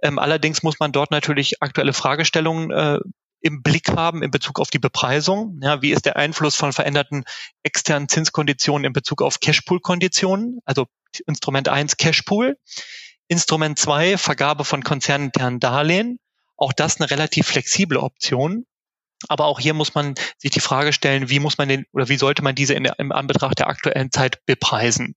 Ähm, 0.03 0.19
allerdings 0.19 0.63
muss 0.63 0.81
man 0.81 0.93
dort 0.93 1.11
natürlich 1.11 1.63
aktuelle 1.63 1.93
Fragestellungen 1.93 2.71
äh, 2.71 2.99
im 3.41 3.63
Blick 3.63 3.91
haben 3.91 4.23
in 4.23 4.31
Bezug 4.31 4.59
auf 4.59 4.71
die 4.71 4.79
Bepreisung. 4.79 5.61
Ja, 5.63 5.83
wie 5.83 5.93
ist 5.93 6.07
der 6.07 6.17
Einfluss 6.17 6.57
von 6.57 6.73
veränderten 6.73 7.25
externen 7.63 8.09
Zinskonditionen 8.09 8.87
in 8.87 8.93
Bezug 8.95 9.21
auf 9.21 9.41
Cashpool-Konditionen? 9.41 10.61
Also 10.65 10.87
Instrument 11.27 11.69
eins 11.69 11.99
Cashpool. 11.99 12.57
Instrument 13.29 13.79
zwei 13.79 14.17
Vergabe 14.17 14.65
von 14.65 14.83
konzerninternen 14.83 15.61
Darlehen. 15.61 16.19
Auch 16.57 16.73
das 16.73 17.01
eine 17.01 17.11
relativ 17.11 17.47
flexible 17.47 17.99
Option. 17.99 18.67
Aber 19.29 19.47
auch 19.47 19.59
hier 19.59 19.75
muss 19.75 19.95
man 19.95 20.15
sich 20.37 20.51
die 20.51 20.61
Frage 20.61 20.93
stellen, 20.93 21.31
wie 21.31 21.41
muss 21.41 21.59
man 21.59 21.69
den 21.69 21.87
oder 21.93 22.09
wie 22.09 22.17
sollte 22.17 22.43
man 22.43 22.55
diese 22.55 22.75
in, 22.75 22.85
im 22.85 23.13
Anbetracht 23.13 23.59
der 23.59 23.69
aktuellen 23.69 24.11
Zeit 24.11 24.45
bepreisen? 24.45 25.15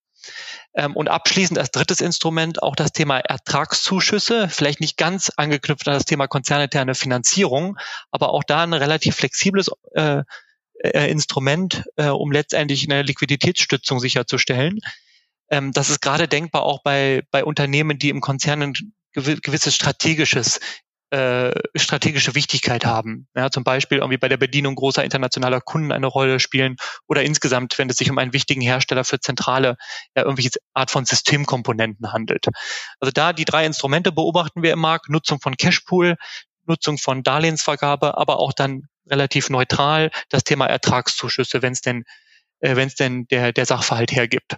Ähm, 0.73 0.95
und 0.95 1.07
abschließend 1.09 1.57
als 1.59 1.71
drittes 1.71 2.01
Instrument 2.01 2.61
auch 2.61 2.75
das 2.75 2.91
Thema 2.91 3.19
Ertragszuschüsse, 3.19 4.49
vielleicht 4.49 4.79
nicht 4.79 4.97
ganz 4.97 5.31
angeknüpft 5.35 5.87
an 5.87 5.95
das 5.95 6.05
Thema 6.05 6.27
konzerninterne 6.27 6.95
Finanzierung, 6.95 7.77
aber 8.11 8.31
auch 8.31 8.43
da 8.43 8.63
ein 8.63 8.73
relativ 8.73 9.15
flexibles 9.15 9.69
äh, 9.93 10.23
äh, 10.79 11.09
Instrument, 11.09 11.83
äh, 11.95 12.09
um 12.09 12.31
letztendlich 12.31 12.85
eine 12.85 13.01
Liquiditätsstützung 13.01 13.99
sicherzustellen. 13.99 14.79
Ähm, 15.49 15.71
das 15.71 15.89
ist 15.89 16.01
gerade 16.01 16.27
denkbar 16.27 16.63
auch 16.63 16.81
bei, 16.83 17.23
bei 17.31 17.43
Unternehmen, 17.43 17.97
die 17.99 18.09
im 18.09 18.21
Konzern 18.21 18.61
ein 18.61 18.73
gewisses 19.13 19.73
strategisches 19.73 20.59
äh, 21.09 21.51
strategische 21.75 22.35
Wichtigkeit 22.35 22.85
haben. 22.85 23.27
Ja, 23.35 23.49
zum 23.49 23.63
Beispiel 23.63 23.99
irgendwie 23.99 24.17
bei 24.17 24.27
der 24.27 24.37
Bedienung 24.37 24.75
großer 24.75 25.03
internationaler 25.03 25.61
Kunden 25.61 25.91
eine 25.91 26.07
Rolle 26.07 26.39
spielen 26.39 26.75
oder 27.07 27.23
insgesamt, 27.23 27.77
wenn 27.77 27.89
es 27.89 27.97
sich 27.97 28.11
um 28.11 28.17
einen 28.17 28.33
wichtigen 28.33 28.61
Hersteller 28.61 29.05
für 29.05 29.19
zentrale, 29.19 29.77
ja, 30.15 30.23
irgendwelche 30.23 30.59
Art 30.73 30.91
von 30.91 31.05
Systemkomponenten 31.05 32.11
handelt. 32.11 32.47
Also 32.99 33.11
da 33.13 33.31
die 33.31 33.45
drei 33.45 33.65
Instrumente 33.65 34.11
beobachten 34.11 34.63
wir 34.63 34.73
im 34.73 34.79
Markt, 34.79 35.09
Nutzung 35.09 35.39
von 35.39 35.55
Cashpool, 35.55 36.17
Nutzung 36.65 36.97
von 36.97 37.23
Darlehensvergabe, 37.23 38.17
aber 38.17 38.39
auch 38.39 38.51
dann 38.51 38.83
relativ 39.09 39.49
neutral 39.49 40.11
das 40.29 40.43
Thema 40.43 40.67
Ertragszuschüsse, 40.67 41.61
wenn 41.61 41.73
es 41.73 41.81
denn, 41.81 42.03
äh, 42.59 42.75
wenn 42.75 42.87
es 42.87 42.95
denn 42.95 43.27
der, 43.27 43.53
der 43.53 43.65
Sachverhalt 43.65 44.11
hergibt. 44.11 44.57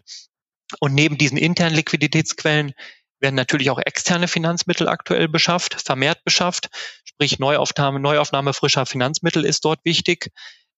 Und 0.79 0.93
neben 0.93 1.17
diesen 1.17 1.37
internen 1.37 1.75
Liquiditätsquellen 1.75 2.73
werden 3.19 3.35
natürlich 3.35 3.69
auch 3.69 3.79
externe 3.79 4.27
Finanzmittel 4.27 4.87
aktuell 4.87 5.27
beschafft, 5.27 5.81
vermehrt 5.81 6.23
beschafft, 6.23 6.69
sprich 7.05 7.39
Neuaufnahme, 7.39 7.99
Neuaufnahme 7.99 8.53
frischer 8.53 8.85
Finanzmittel 8.85 9.45
ist 9.45 9.65
dort 9.65 9.79
wichtig. 9.83 10.31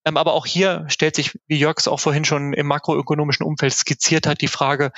Ähm, 0.05 0.17
aber 0.17 0.33
auch 0.33 0.45
hier 0.45 0.85
stellt 0.87 1.15
sich, 1.15 1.37
wie 1.47 1.57
Jörgs 1.57 1.87
auch 1.87 1.99
vorhin 1.99 2.25
schon 2.25 2.53
im 2.53 2.67
makroökonomischen 2.67 3.45
Umfeld 3.45 3.73
skizziert 3.73 4.25
hat, 4.25 4.41
die 4.41 4.47
Frage, 4.47 4.91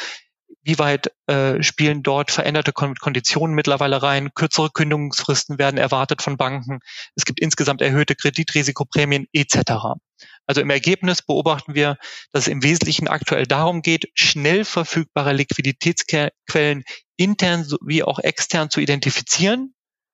wie 0.62 0.80
weit 0.80 1.12
äh, 1.28 1.62
spielen 1.62 2.04
dort 2.04 2.32
veränderte 2.32 2.72
Konditionen 2.72 3.56
mittlerweile 3.56 4.02
rein? 4.02 4.34
Kürzere 4.34 4.70
Kündigungsfristen 4.70 5.58
werden 5.58 5.78
erwartet 5.78 6.22
von 6.22 6.38
Banken. 6.38 6.80
Es 7.16 7.26
gibt 7.26 7.42
insgesamt 7.42 7.82
erhöhte 7.82 8.16
Kreditrisikoprämien 8.16 9.28
etc. 9.34 9.74
Also 10.46 10.62
im 10.62 10.70
Ergebnis 10.70 11.22
beobachten 11.22 11.76
wir, 11.76 11.98
dass 12.32 12.44
es 12.44 12.48
im 12.48 12.64
Wesentlichen 12.64 13.08
aktuell 13.08 13.46
darum 13.46 13.82
geht, 13.82 14.10
schnell 14.14 14.64
verfügbare 14.64 15.34
Liquiditätsquellen 15.34 16.84
intern 17.18 17.66
wie 17.86 18.04
auch 18.04 18.20
extern 18.20 18.70
zu 18.70 18.80
identifizieren. 18.80 19.74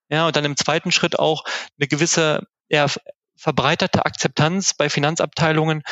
Ja, 0.10 0.28
und 0.28 0.36
dann 0.36 0.46
im 0.46 0.58
zweiten 0.58 0.92
Schritt 0.92 1.20
auch 1.20 1.44
eine 1.80 1.88
gewisse 1.88 2.48
eher 2.68 2.90
verbreiterte 3.38 4.06
Akzeptanz 4.06 4.74
bei 4.74 4.90
Finanzabteilungen 4.90 5.84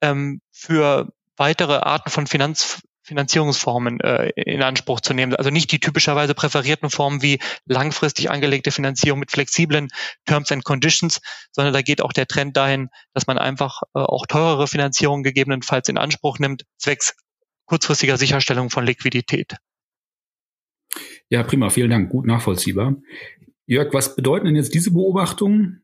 ähm, 0.00 0.40
für 0.52 1.08
weitere 1.36 1.78
Arten 1.78 2.10
von 2.10 2.26
Finanz, 2.26 2.80
Finanzierungsformen 3.02 4.00
äh, 4.00 4.30
in 4.36 4.62
Anspruch 4.62 5.00
zu 5.00 5.12
nehmen. 5.12 5.34
Also 5.34 5.50
nicht 5.50 5.72
die 5.72 5.80
typischerweise 5.80 6.34
präferierten 6.34 6.90
Formen 6.90 7.22
wie 7.22 7.40
langfristig 7.66 8.30
angelegte 8.30 8.70
Finanzierung 8.70 9.18
mit 9.18 9.32
flexiblen 9.32 9.88
Terms 10.26 10.52
and 10.52 10.64
Conditions, 10.64 11.20
sondern 11.50 11.74
da 11.74 11.82
geht 11.82 12.00
auch 12.00 12.12
der 12.12 12.26
Trend 12.26 12.56
dahin, 12.56 12.90
dass 13.14 13.26
man 13.26 13.38
einfach 13.38 13.82
äh, 13.94 13.98
auch 13.98 14.26
teurere 14.26 14.68
Finanzierung 14.68 15.22
gegebenenfalls 15.22 15.88
in 15.88 15.98
Anspruch 15.98 16.38
nimmt, 16.38 16.64
zwecks 16.78 17.14
kurzfristiger 17.66 18.18
Sicherstellung 18.18 18.70
von 18.70 18.84
Liquidität. 18.84 19.56
Ja, 21.32 21.42
prima, 21.42 21.70
vielen 21.70 21.88
Dank, 21.88 22.10
gut 22.10 22.26
nachvollziehbar. 22.26 22.96
Jörg, 23.64 23.94
was 23.94 24.14
bedeuten 24.16 24.44
denn 24.44 24.54
jetzt 24.54 24.74
diese 24.74 24.92
Beobachtungen, 24.92 25.82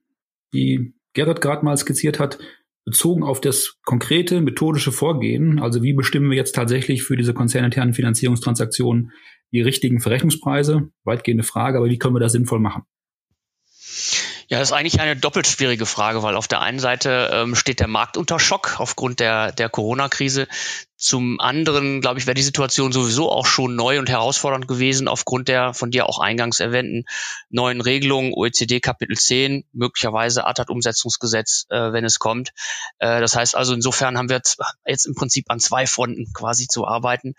die 0.52 0.92
Gerrit 1.14 1.40
gerade 1.40 1.64
mal 1.64 1.74
skizziert 1.78 2.18
hat, 2.18 2.38
bezogen 2.84 3.22
auf 3.22 3.40
das 3.40 3.78
konkrete 3.82 4.42
methodische 4.42 4.92
Vorgehen, 4.92 5.58
also 5.58 5.82
wie 5.82 5.94
bestimmen 5.94 6.28
wir 6.28 6.36
jetzt 6.36 6.54
tatsächlich 6.54 7.02
für 7.02 7.16
diese 7.16 7.32
konzerninternen 7.32 7.94
Finanzierungstransaktionen 7.94 9.12
die 9.50 9.62
richtigen 9.62 10.00
Verrechnungspreise? 10.00 10.90
Weitgehende 11.04 11.44
Frage, 11.44 11.78
aber 11.78 11.88
wie 11.88 11.96
können 11.96 12.14
wir 12.14 12.20
das 12.20 12.32
sinnvoll 12.32 12.60
machen? 12.60 12.82
Ja, 14.48 14.58
das 14.58 14.68
ist 14.68 14.72
eigentlich 14.72 15.00
eine 15.00 15.16
doppelt 15.16 15.46
schwierige 15.46 15.86
Frage, 15.86 16.22
weil 16.22 16.36
auf 16.36 16.48
der 16.48 16.60
einen 16.60 16.78
Seite 16.78 17.30
ähm, 17.32 17.54
steht 17.54 17.80
der 17.80 17.88
Markt 17.88 18.18
unter 18.18 18.38
Schock 18.38 18.80
aufgrund 18.80 19.20
der, 19.20 19.52
der 19.52 19.70
Corona-Krise. 19.70 20.46
Zum 20.98 21.38
anderen, 21.38 22.00
glaube 22.00 22.18
ich, 22.18 22.26
wäre 22.26 22.34
die 22.34 22.42
Situation 22.42 22.90
sowieso 22.90 23.30
auch 23.30 23.46
schon 23.46 23.76
neu 23.76 24.00
und 24.00 24.10
herausfordernd 24.10 24.66
gewesen 24.66 25.06
aufgrund 25.06 25.46
der 25.46 25.72
von 25.72 25.92
dir 25.92 26.08
auch 26.08 26.18
eingangs 26.18 26.58
erwähnten 26.58 27.04
neuen 27.50 27.80
Regelungen, 27.80 28.32
OECD 28.34 28.80
Kapitel 28.80 29.16
10, 29.16 29.64
möglicherweise 29.72 30.44
ATAT-Umsetzungsgesetz, 30.44 31.66
äh, 31.70 31.92
wenn 31.92 32.04
es 32.04 32.18
kommt. 32.18 32.50
Äh, 32.98 33.20
das 33.20 33.36
heißt 33.36 33.54
also, 33.54 33.74
insofern 33.74 34.18
haben 34.18 34.28
wir 34.28 34.40
jetzt 34.86 35.06
im 35.06 35.14
Prinzip 35.14 35.44
an 35.50 35.60
zwei 35.60 35.86
Fronten 35.86 36.32
quasi 36.32 36.66
zu 36.66 36.84
arbeiten. 36.84 37.34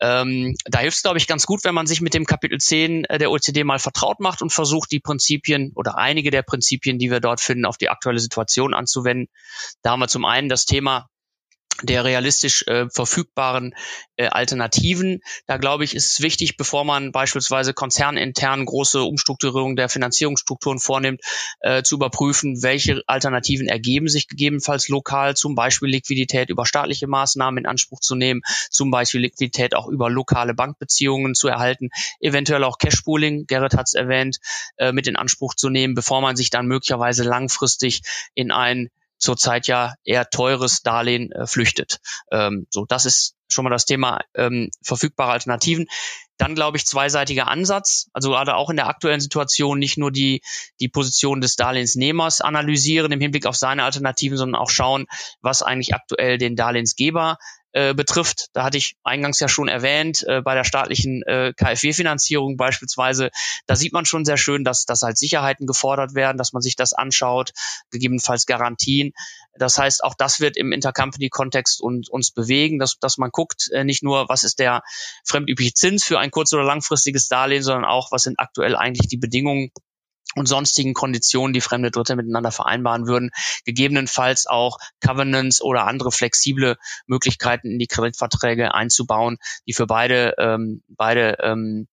Ähm, 0.00 0.54
da 0.66 0.78
hilft 0.78 0.98
es, 0.98 1.02
glaube 1.02 1.18
ich, 1.18 1.26
ganz 1.26 1.44
gut, 1.44 1.64
wenn 1.64 1.74
man 1.74 1.88
sich 1.88 2.00
mit 2.00 2.14
dem 2.14 2.24
Kapitel 2.24 2.58
10 2.58 3.04
äh, 3.04 3.18
der 3.18 3.32
OECD 3.32 3.64
mal 3.64 3.80
vertraut 3.80 4.20
macht 4.20 4.42
und 4.42 4.52
versucht, 4.52 4.92
die 4.92 5.00
Prinzipien 5.00 5.72
oder 5.74 5.98
einige 5.98 6.30
der 6.30 6.42
Prinzipien, 6.42 6.98
die 6.98 7.10
wir 7.10 7.18
dort 7.18 7.40
finden, 7.40 7.64
auf 7.64 7.78
die 7.78 7.88
aktuelle 7.88 8.20
Situation 8.20 8.74
anzuwenden. 8.74 9.28
Da 9.82 9.90
haben 9.90 10.00
wir 10.00 10.08
zum 10.08 10.24
einen 10.24 10.48
das 10.48 10.66
Thema 10.66 11.08
der 11.82 12.04
realistisch 12.04 12.66
äh, 12.66 12.88
verfügbaren 12.90 13.74
äh, 14.16 14.26
Alternativen. 14.26 15.20
Da 15.46 15.56
glaube 15.56 15.84
ich, 15.84 15.94
ist 15.94 16.12
es 16.12 16.20
wichtig, 16.20 16.56
bevor 16.56 16.84
man 16.84 17.12
beispielsweise 17.12 17.74
konzernintern 17.74 18.64
große 18.64 19.02
Umstrukturierungen 19.02 19.76
der 19.76 19.88
Finanzierungsstrukturen 19.88 20.78
vornimmt, 20.78 21.22
äh, 21.60 21.82
zu 21.82 21.96
überprüfen, 21.96 22.62
welche 22.62 23.02
Alternativen 23.06 23.68
ergeben 23.68 24.08
sich 24.08 24.28
gegebenenfalls 24.28 24.88
lokal, 24.88 25.34
zum 25.34 25.54
Beispiel 25.54 25.88
Liquidität 25.88 26.50
über 26.50 26.66
staatliche 26.66 27.06
Maßnahmen 27.06 27.64
in 27.64 27.66
Anspruch 27.66 28.00
zu 28.00 28.14
nehmen, 28.14 28.42
zum 28.70 28.90
Beispiel 28.90 29.22
Liquidität 29.22 29.74
auch 29.74 29.88
über 29.88 30.10
lokale 30.10 30.54
Bankbeziehungen 30.54 31.34
zu 31.34 31.48
erhalten, 31.48 31.90
eventuell 32.20 32.64
auch 32.64 32.78
Cashpooling, 32.78 33.46
Gerrit 33.46 33.74
hat 33.74 33.86
es 33.86 33.94
erwähnt, 33.94 34.38
äh, 34.76 34.92
mit 34.92 35.06
in 35.06 35.16
Anspruch 35.16 35.54
zu 35.54 35.68
nehmen, 35.68 35.94
bevor 35.94 36.20
man 36.20 36.36
sich 36.36 36.50
dann 36.50 36.66
möglicherweise 36.66 37.24
langfristig 37.24 38.02
in 38.34 38.50
ein 38.50 38.90
zurzeit 39.22 39.68
ja 39.68 39.94
eher 40.04 40.28
teures 40.28 40.82
Darlehen 40.82 41.30
äh, 41.32 41.46
flüchtet. 41.46 42.00
Ähm, 42.30 42.66
so, 42.70 42.84
das 42.86 43.06
ist 43.06 43.36
schon 43.48 43.64
mal 43.64 43.70
das 43.70 43.84
Thema 43.84 44.20
ähm, 44.34 44.70
verfügbare 44.82 45.32
Alternativen. 45.32 45.86
Dann 46.38 46.54
glaube 46.54 46.76
ich 46.76 46.86
zweiseitiger 46.86 47.46
Ansatz, 47.46 48.08
also 48.12 48.30
gerade 48.30 48.56
auch 48.56 48.68
in 48.68 48.76
der 48.76 48.88
aktuellen 48.88 49.20
Situation 49.20 49.78
nicht 49.78 49.96
nur 49.96 50.10
die 50.10 50.42
die 50.80 50.88
Position 50.88 51.40
des 51.40 51.54
Darlehensnehmers 51.54 52.40
analysieren 52.40 53.12
im 53.12 53.20
Hinblick 53.20 53.46
auf 53.46 53.54
seine 53.54 53.84
Alternativen, 53.84 54.36
sondern 54.36 54.60
auch 54.60 54.70
schauen, 54.70 55.06
was 55.40 55.62
eigentlich 55.62 55.94
aktuell 55.94 56.38
den 56.38 56.56
Darlehensgeber 56.56 57.38
äh, 57.72 57.94
betrifft. 57.94 58.48
Da 58.52 58.64
hatte 58.64 58.78
ich 58.78 58.96
eingangs 59.02 59.40
ja 59.40 59.48
schon 59.48 59.68
erwähnt, 59.68 60.22
äh, 60.26 60.42
bei 60.42 60.54
der 60.54 60.64
staatlichen 60.64 61.22
äh, 61.22 61.52
KfW-Finanzierung 61.56 62.56
beispielsweise, 62.56 63.30
da 63.66 63.76
sieht 63.76 63.92
man 63.92 64.04
schon 64.04 64.24
sehr 64.24 64.36
schön, 64.36 64.64
dass, 64.64 64.84
dass 64.84 65.02
halt 65.02 65.18
Sicherheiten 65.18 65.66
gefordert 65.66 66.14
werden, 66.14 66.38
dass 66.38 66.52
man 66.52 66.62
sich 66.62 66.76
das 66.76 66.92
anschaut, 66.92 67.52
gegebenenfalls 67.90 68.46
Garantien. 68.46 69.12
Das 69.54 69.78
heißt, 69.78 70.04
auch 70.04 70.14
das 70.14 70.40
wird 70.40 70.56
im 70.56 70.72
Intercompany-Kontext 70.72 71.80
und, 71.80 72.08
uns 72.08 72.30
bewegen, 72.30 72.78
dass, 72.78 72.98
dass 72.98 73.18
man 73.18 73.30
guckt, 73.30 73.70
äh, 73.72 73.84
nicht 73.84 74.02
nur, 74.02 74.28
was 74.28 74.44
ist 74.44 74.58
der 74.58 74.82
fremdübliche 75.24 75.74
Zins 75.74 76.04
für 76.04 76.18
ein 76.18 76.30
kurz- 76.30 76.52
oder 76.52 76.64
langfristiges 76.64 77.28
Darlehen, 77.28 77.62
sondern 77.62 77.84
auch, 77.84 78.12
was 78.12 78.22
sind 78.22 78.38
aktuell 78.38 78.76
eigentlich 78.76 79.08
die 79.08 79.16
Bedingungen 79.16 79.70
und 80.34 80.46
sonstigen 80.46 80.94
Konditionen, 80.94 81.52
die 81.52 81.60
fremde 81.60 81.90
Dritte 81.90 82.16
miteinander 82.16 82.50
vereinbaren 82.50 83.06
würden, 83.06 83.30
gegebenenfalls 83.64 84.46
auch 84.46 84.78
Covenants 85.00 85.62
oder 85.62 85.86
andere 85.86 86.12
flexible 86.12 86.76
Möglichkeiten 87.06 87.70
in 87.70 87.78
die 87.78 87.86
Kreditverträge 87.86 88.74
einzubauen, 88.74 89.38
die 89.66 89.72
für 89.72 89.86
beide 89.86 90.34
ähm, 90.38 90.82
beide 90.88 91.38
ähm, 91.40 91.88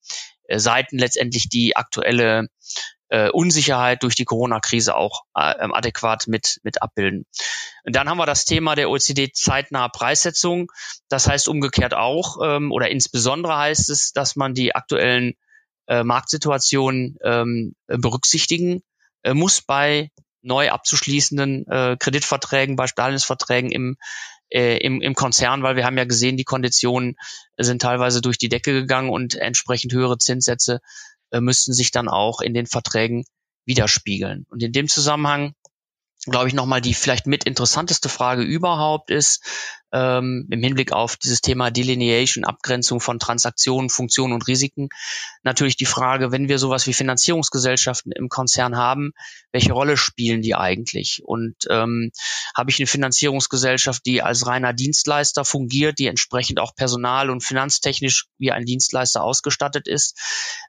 Seiten 0.52 0.98
letztendlich 0.98 1.50
die 1.50 1.76
aktuelle 1.76 2.50
äh, 3.10 3.30
Unsicherheit 3.30 4.04
durch 4.04 4.16
die 4.16 4.26
Corona-Krise 4.26 4.96
auch 4.96 5.24
äh, 5.36 5.54
ähm, 5.60 5.74
adäquat 5.74 6.28
mit, 6.28 6.60
mit 6.64 6.82
abbilden. 6.82 7.26
Und 7.84 7.96
dann 7.96 8.08
haben 8.08 8.18
wir 8.18 8.26
das 8.26 8.46
Thema 8.46 8.76
der 8.76 8.90
OECD 8.90 9.32
zeitnahe 9.34 9.90
Preissetzung. 9.90 10.72
Das 11.10 11.28
heißt 11.28 11.48
umgekehrt 11.48 11.94
auch, 11.94 12.38
ähm, 12.44 12.72
oder 12.72 12.90
insbesondere 12.90 13.58
heißt 13.58 13.90
es, 13.90 14.12
dass 14.14 14.36
man 14.36 14.54
die 14.54 14.76
aktuellen 14.76 15.34
äh, 15.90 16.04
Marktsituation 16.04 17.18
ähm, 17.24 17.74
berücksichtigen 17.88 18.82
äh, 19.24 19.34
muss 19.34 19.62
bei 19.62 20.12
neu 20.42 20.70
abzuschließenden 20.70 21.68
äh, 21.68 21.98
Kreditverträgen, 22.00 22.76
bei 22.76 22.86
Darlehensverträgen 22.96 23.72
im, 23.72 23.98
äh, 24.50 24.78
im, 24.78 25.02
im 25.02 25.16
Konzern, 25.16 25.64
weil 25.64 25.76
wir 25.76 25.86
haben 25.86 25.98
ja 25.98 26.06
gesehen, 26.06 26.38
die 26.38 26.46
Konditionen 26.46 27.16
sind 27.58 27.82
teilweise 27.82 28.22
durch 28.22 28.38
die 28.38 28.50
Decke 28.50 28.72
gegangen 28.72 29.10
und 29.10 29.36
entsprechend 29.36 29.92
höhere 29.92 30.18
Zinssätze 30.18 30.80
äh, 31.32 31.42
müssten 31.42 31.74
sich 31.74 31.92
dann 31.92 32.08
auch 32.08 32.40
in 32.40 32.54
den 32.54 32.68
Verträgen 32.68 33.26
widerspiegeln. 33.66 34.46
Und 34.50 34.64
in 34.64 34.72
dem 34.72 34.88
Zusammenhang 34.88 35.54
glaube 36.26 36.48
ich, 36.48 36.54
nochmal 36.54 36.82
die 36.82 36.94
vielleicht 36.94 37.28
mit 37.28 37.46
interessanteste 37.46 38.10
Frage 38.10 38.42
überhaupt 38.42 39.10
ist, 39.10 39.42
ähm, 39.92 40.48
im 40.52 40.62
Hinblick 40.62 40.92
auf 40.92 41.16
dieses 41.16 41.42
Thema 41.42 41.72
Delineation, 41.72 42.44
Abgrenzung 42.44 43.00
von 43.00 43.20
Transaktionen, 43.20 43.90
Funktionen 43.90 44.34
und 44.34 44.48
Risiken. 44.48 44.90
Natürlich 45.44 45.78
die 45.78 45.86
Frage, 45.86 46.32
wenn 46.32 46.48
wir 46.48 46.60
sowas 46.60 46.86
wie 46.88 46.94
Finanzierungsgesellschaften 46.94 48.12
im 48.12 48.30
Konzern 48.30 48.78
haben, 48.78 49.14
welche 49.52 49.74
Rolle 49.74 49.98
spielen 49.98 50.42
die 50.42 50.56
eigentlich? 50.56 51.22
Und 51.24 51.56
ähm, 51.70 52.12
habe 52.56 52.70
ich 52.70 52.80
eine 52.80 52.88
Finanzierungsgesellschaft, 52.88 54.06
die 54.06 54.22
als 54.22 54.46
reiner 54.46 54.74
Dienstleister 54.74 55.46
fungiert, 55.46 56.00
die 56.00 56.08
entsprechend 56.08 56.60
auch 56.60 56.76
personal- 56.76 57.30
und 57.30 57.44
finanztechnisch 57.44 58.28
wie 58.38 58.52
ein 58.52 58.66
Dienstleister 58.66 59.24
ausgestattet 59.24 59.88
ist, 59.88 60.18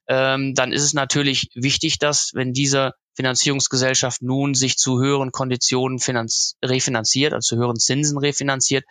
ähm, 0.07 0.55
dann 0.55 0.73
ist 0.73 0.85
es 0.85 0.95
natürlich 0.95 1.51
wichtig, 1.55 1.99
dass, 1.99 2.31
wenn 2.35 2.53
diese 2.53 2.95
Finanzierungsgesellschaft 3.15 4.23
nun 4.23 4.55
sich 4.55 4.77
zu 4.77 5.01
höheren 5.01 5.33
Konditionen 5.33 5.99
finanz 5.99 6.57
refinanziert, 6.65 7.33
also 7.33 7.57
zu 7.57 7.57
höheren 7.57 7.77
Zinsen 7.77 8.19
refinanziert, 8.19 8.85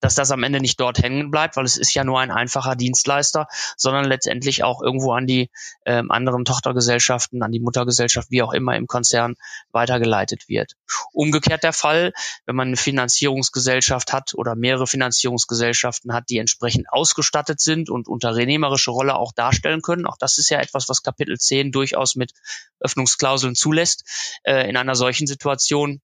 dass 0.00 0.14
das 0.14 0.30
am 0.30 0.42
Ende 0.42 0.60
nicht 0.60 0.80
dort 0.80 1.02
hängen 1.02 1.30
bleibt, 1.30 1.56
weil 1.56 1.64
es 1.64 1.76
ist 1.76 1.94
ja 1.94 2.04
nur 2.04 2.20
ein 2.20 2.30
einfacher 2.30 2.76
Dienstleister, 2.76 3.46
sondern 3.76 4.04
letztendlich 4.04 4.64
auch 4.64 4.82
irgendwo 4.82 5.12
an 5.12 5.26
die 5.26 5.50
ähm, 5.84 6.10
anderen 6.10 6.44
Tochtergesellschaften, 6.44 7.42
an 7.42 7.52
die 7.52 7.60
Muttergesellschaft, 7.60 8.30
wie 8.30 8.42
auch 8.42 8.52
immer 8.52 8.76
im 8.76 8.86
Konzern 8.86 9.36
weitergeleitet 9.72 10.48
wird. 10.48 10.72
Umgekehrt 11.12 11.62
der 11.62 11.72
Fall, 11.72 12.12
wenn 12.46 12.56
man 12.56 12.68
eine 12.68 12.76
Finanzierungsgesellschaft 12.76 14.12
hat 14.12 14.34
oder 14.34 14.56
mehrere 14.56 14.86
Finanzierungsgesellschaften 14.86 16.12
hat, 16.12 16.28
die 16.28 16.38
entsprechend 16.38 16.92
ausgestattet 16.92 17.60
sind 17.60 17.90
und 17.90 18.08
unternehmerische 18.08 18.90
Rolle 18.90 19.14
auch 19.14 19.32
darstellen 19.32 19.82
können. 19.82 20.06
Auch 20.06 20.16
das 20.18 20.38
ist 20.38 20.50
ja 20.50 20.60
etwas, 20.60 20.88
was 20.88 21.02
Kapitel 21.02 21.38
10 21.38 21.72
durchaus 21.72 22.16
mit 22.16 22.32
Öffnungsklauseln 22.80 23.54
zulässt. 23.60 24.40
Äh, 24.42 24.68
in 24.68 24.76
einer 24.76 24.94
solchen 24.94 25.26
Situation 25.26 26.00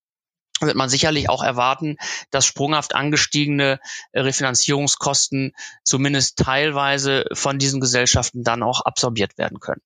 wird 0.60 0.76
man 0.76 0.88
sicherlich 0.88 1.28
auch 1.28 1.42
erwarten, 1.42 1.96
dass 2.30 2.46
sprunghaft 2.46 2.94
angestiegene 2.94 3.78
äh, 4.12 4.20
Refinanzierungskosten 4.20 5.52
zumindest 5.84 6.38
teilweise 6.38 7.26
von 7.32 7.58
diesen 7.58 7.80
Gesellschaften 7.80 8.42
dann 8.42 8.62
auch 8.62 8.80
absorbiert 8.82 9.36
werden 9.38 9.60
können. 9.60 9.82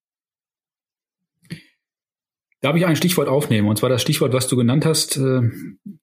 Darf 2.63 2.77
ich 2.77 2.85
ein 2.85 2.97
Stichwort 2.97 3.29
aufnehmen? 3.29 3.69
Und 3.69 3.77
zwar 3.79 3.89
das 3.89 4.03
Stichwort, 4.03 4.35
was 4.35 4.47
du 4.47 4.57
genannt 4.57 4.85
hast, 4.85 5.17
äh, 5.17 5.51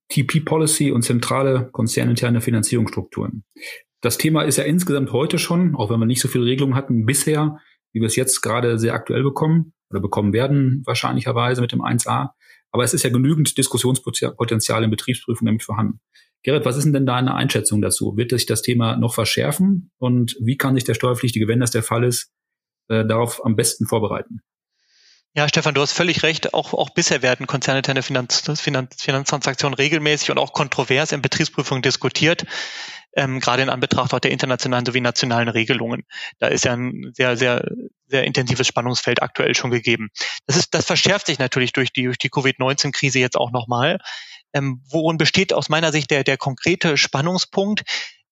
TP-Policy 0.09 0.91
und 0.91 1.03
zentrale 1.03 1.69
konzerninterne 1.71 2.41
Finanzierungsstrukturen. 2.41 3.43
Das 4.01 4.17
Thema 4.17 4.41
ist 4.43 4.57
ja 4.57 4.63
insgesamt 4.63 5.11
heute 5.11 5.37
schon, 5.37 5.75
auch 5.75 5.91
wenn 5.91 5.99
wir 5.99 6.05
nicht 6.05 6.21
so 6.21 6.27
viele 6.27 6.45
Regelungen 6.45 6.75
hatten, 6.75 7.05
bisher, 7.05 7.57
wie 7.93 7.99
wir 7.99 8.07
es 8.07 8.15
jetzt 8.15 8.41
gerade 8.41 8.79
sehr 8.79 8.93
aktuell 8.93 9.23
bekommen 9.23 9.73
oder 9.89 9.99
bekommen 9.99 10.33
werden, 10.33 10.83
wahrscheinlicherweise 10.85 11.61
mit 11.61 11.71
dem 11.71 11.81
1a. 11.81 12.29
Aber 12.71 12.83
es 12.83 12.93
ist 12.93 13.03
ja 13.03 13.09
genügend 13.09 13.57
Diskussionspotenzial 13.57 14.83
in 14.83 14.89
Betriebsprüfungen 14.89 15.47
damit 15.47 15.63
vorhanden. 15.63 15.99
Gerrit, 16.43 16.65
was 16.65 16.77
ist 16.77 16.85
denn 16.85 17.05
deine 17.05 17.35
Einschätzung 17.35 17.81
dazu? 17.81 18.15
Wird 18.15 18.31
sich 18.31 18.45
das 18.45 18.61
Thema 18.61 18.95
noch 18.95 19.13
verschärfen? 19.13 19.91
Und 19.97 20.37
wie 20.39 20.57
kann 20.57 20.75
sich 20.75 20.83
der 20.83 20.93
Steuerpflichtige, 20.93 21.47
wenn 21.47 21.59
das 21.59 21.71
der 21.71 21.83
Fall 21.83 22.03
ist, 22.03 22.31
äh, 22.89 23.05
darauf 23.05 23.43
am 23.45 23.55
besten 23.55 23.85
vorbereiten? 23.85 24.41
Ja, 25.35 25.47
Stefan, 25.47 25.75
du 25.75 25.81
hast 25.81 25.91
völlig 25.91 26.23
recht. 26.23 26.53
Auch, 26.53 26.73
auch 26.73 26.89
bisher 26.89 27.21
werden 27.21 27.45
konzerninterne 27.45 28.01
Finanz, 28.01 28.43
Finanz, 28.59 29.03
Finanztransaktionen 29.03 29.75
regelmäßig 29.75 30.31
und 30.31 30.39
auch 30.39 30.51
kontrovers 30.51 31.11
in 31.11 31.21
Betriebsprüfungen 31.21 31.83
diskutiert 31.83 32.45
ähm, 33.17 33.39
gerade 33.39 33.63
in 33.63 33.69
Anbetracht 33.69 34.13
auch 34.13 34.19
der 34.19 34.31
internationalen 34.31 34.85
sowie 34.85 35.01
nationalen 35.01 35.49
Regelungen. 35.49 36.03
Da 36.37 36.47
ist 36.47 36.65
ja 36.65 36.73
ein 36.73 37.11
sehr, 37.13 37.35
sehr, 37.35 37.67
sehr 38.07 38.23
intensives 38.23 38.67
Spannungsfeld 38.67 39.21
aktuell 39.21 39.55
schon 39.55 39.71
gegeben. 39.71 40.09
Das 40.45 40.55
ist, 40.55 40.73
das 40.73 40.85
verschärft 40.85 41.25
sich 41.25 41.39
natürlich 41.39 41.73
durch 41.73 41.91
die, 41.91 42.03
durch 42.03 42.19
die 42.19 42.29
Covid-19-Krise 42.29 43.19
jetzt 43.19 43.35
auch 43.35 43.51
nochmal. 43.51 43.97
Ähm, 44.53 44.83
worin 44.89 45.17
besteht 45.17 45.51
aus 45.51 45.67
meiner 45.67 45.91
Sicht 45.91 46.11
der, 46.11 46.23
der 46.23 46.37
konkrete 46.37 46.95
Spannungspunkt? 46.95 47.81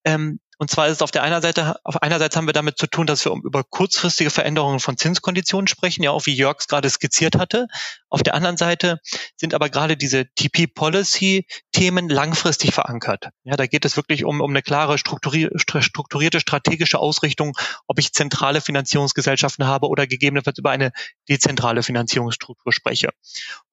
Ähm, 0.04 0.38
und 0.58 0.70
zwar 0.70 0.86
ist 0.86 0.94
es 0.94 1.02
auf 1.02 1.10
der 1.10 1.22
einer 1.22 1.42
Seite, 1.42 1.76
auf 1.84 2.02
einerseits 2.02 2.34
haben 2.34 2.46
wir 2.46 2.54
damit 2.54 2.78
zu 2.78 2.86
tun, 2.86 3.06
dass 3.06 3.24
wir 3.24 3.32
über 3.32 3.62
kurzfristige 3.62 4.30
Veränderungen 4.30 4.80
von 4.80 4.96
Zinskonditionen 4.96 5.66
sprechen, 5.66 6.02
ja 6.02 6.12
auch 6.12 6.24
wie 6.24 6.34
Jörg 6.34 6.56
es 6.60 6.68
gerade 6.68 6.88
skizziert 6.88 7.36
hatte. 7.36 7.66
Auf 8.08 8.22
der 8.22 8.34
anderen 8.34 8.56
Seite 8.56 8.98
sind 9.36 9.52
aber 9.52 9.68
gerade 9.68 9.98
diese 9.98 10.24
TP-Policy-Themen 10.34 12.08
langfristig 12.08 12.72
verankert. 12.72 13.28
Ja, 13.44 13.56
da 13.56 13.66
geht 13.66 13.84
es 13.84 13.96
wirklich 13.96 14.24
um, 14.24 14.40
um 14.40 14.50
eine 14.50 14.62
klare 14.62 14.96
strukturierte 14.96 16.40
strategische 16.40 16.98
Ausrichtung, 16.98 17.56
ob 17.86 17.98
ich 17.98 18.14
zentrale 18.14 18.62
Finanzierungsgesellschaften 18.62 19.66
habe 19.66 19.88
oder 19.88 20.06
gegebenenfalls 20.06 20.58
über 20.58 20.70
eine 20.70 20.92
dezentrale 21.28 21.82
Finanzierungsstruktur 21.82 22.72
spreche. 22.72 23.10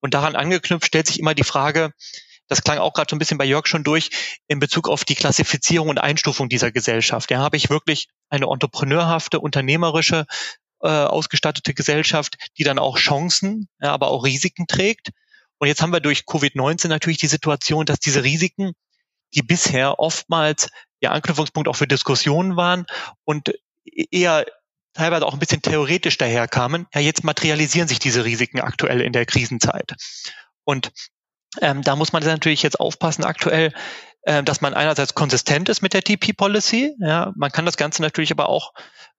Und 0.00 0.12
daran 0.12 0.36
angeknüpft 0.36 0.86
stellt 0.86 1.06
sich 1.06 1.18
immer 1.18 1.34
die 1.34 1.44
Frage, 1.44 1.92
das 2.48 2.62
klang 2.62 2.78
auch 2.78 2.92
gerade 2.92 3.08
so 3.10 3.16
ein 3.16 3.18
bisschen 3.18 3.38
bei 3.38 3.44
Jörg 3.44 3.66
schon 3.66 3.84
durch, 3.84 4.10
in 4.46 4.58
Bezug 4.58 4.88
auf 4.88 5.04
die 5.04 5.14
Klassifizierung 5.14 5.88
und 5.88 5.98
Einstufung 5.98 6.48
dieser 6.48 6.72
Gesellschaft. 6.72 7.30
Ja, 7.30 7.38
habe 7.38 7.56
ich 7.56 7.70
wirklich 7.70 8.08
eine 8.28 8.46
entrepreneurhafte, 8.46 9.40
unternehmerische, 9.40 10.26
äh, 10.82 10.88
ausgestattete 10.88 11.74
Gesellschaft, 11.74 12.36
die 12.58 12.64
dann 12.64 12.78
auch 12.78 12.98
Chancen, 12.98 13.68
ja, 13.80 13.92
aber 13.92 14.08
auch 14.08 14.24
Risiken 14.24 14.66
trägt. 14.66 15.10
Und 15.58 15.68
jetzt 15.68 15.80
haben 15.80 15.92
wir 15.92 16.00
durch 16.00 16.24
Covid-19 16.26 16.88
natürlich 16.88 17.18
die 17.18 17.26
Situation, 17.26 17.86
dass 17.86 18.00
diese 18.00 18.24
Risiken, 18.24 18.72
die 19.34 19.42
bisher 19.42 19.98
oftmals 19.98 20.68
der 21.02 21.12
Anknüpfungspunkt 21.12 21.68
auch 21.68 21.76
für 21.76 21.86
Diskussionen 21.86 22.56
waren 22.56 22.86
und 23.24 23.52
eher 23.84 24.44
teilweise 24.94 25.26
auch 25.26 25.32
ein 25.32 25.38
bisschen 25.38 25.62
theoretisch 25.62 26.18
daherkamen, 26.18 26.86
ja, 26.94 27.00
jetzt 27.00 27.24
materialisieren 27.24 27.88
sich 27.88 27.98
diese 27.98 28.24
Risiken 28.24 28.60
aktuell 28.60 29.00
in 29.00 29.12
der 29.12 29.26
Krisenzeit. 29.26 29.94
Und 30.64 30.92
ähm, 31.60 31.82
da 31.82 31.96
muss 31.96 32.12
man 32.12 32.22
natürlich 32.22 32.62
jetzt 32.62 32.80
aufpassen 32.80 33.24
aktuell, 33.24 33.72
äh, 34.22 34.42
dass 34.42 34.60
man 34.60 34.74
einerseits 34.74 35.14
konsistent 35.14 35.68
ist 35.68 35.82
mit 35.82 35.92
der 35.92 36.02
TP-Policy. 36.02 36.96
Ja, 36.98 37.32
man 37.36 37.50
kann 37.50 37.66
das 37.66 37.76
Ganze 37.76 38.02
natürlich 38.02 38.30
aber 38.30 38.48
auch 38.48 38.72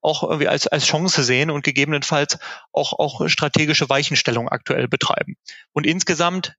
auch 0.06 0.24
irgendwie 0.24 0.48
als, 0.48 0.68
als 0.68 0.86
Chance 0.86 1.24
sehen 1.24 1.50
und 1.50 1.64
gegebenenfalls 1.64 2.38
auch, 2.72 2.94
auch 2.94 3.28
strategische 3.28 3.90
Weichenstellung 3.90 4.48
aktuell 4.48 4.88
betreiben. 4.88 5.36
Und 5.74 5.86
insgesamt, 5.86 6.56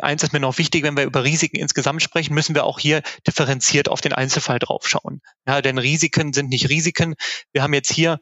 eins 0.00 0.24
ist 0.24 0.32
mir 0.32 0.40
noch 0.40 0.58
wichtig, 0.58 0.82
wenn 0.82 0.96
wir 0.96 1.04
über 1.04 1.22
Risiken 1.22 1.58
insgesamt 1.58 2.02
sprechen, 2.02 2.34
müssen 2.34 2.56
wir 2.56 2.64
auch 2.64 2.80
hier 2.80 3.02
differenziert 3.26 3.88
auf 3.88 4.00
den 4.00 4.12
Einzelfall 4.12 4.58
draufschauen. 4.58 5.22
Ja, 5.46 5.62
denn 5.62 5.78
Risiken 5.78 6.32
sind 6.32 6.48
nicht 6.48 6.68
Risiken. 6.68 7.14
Wir 7.52 7.62
haben 7.62 7.72
jetzt 7.72 7.92
hier 7.92 8.18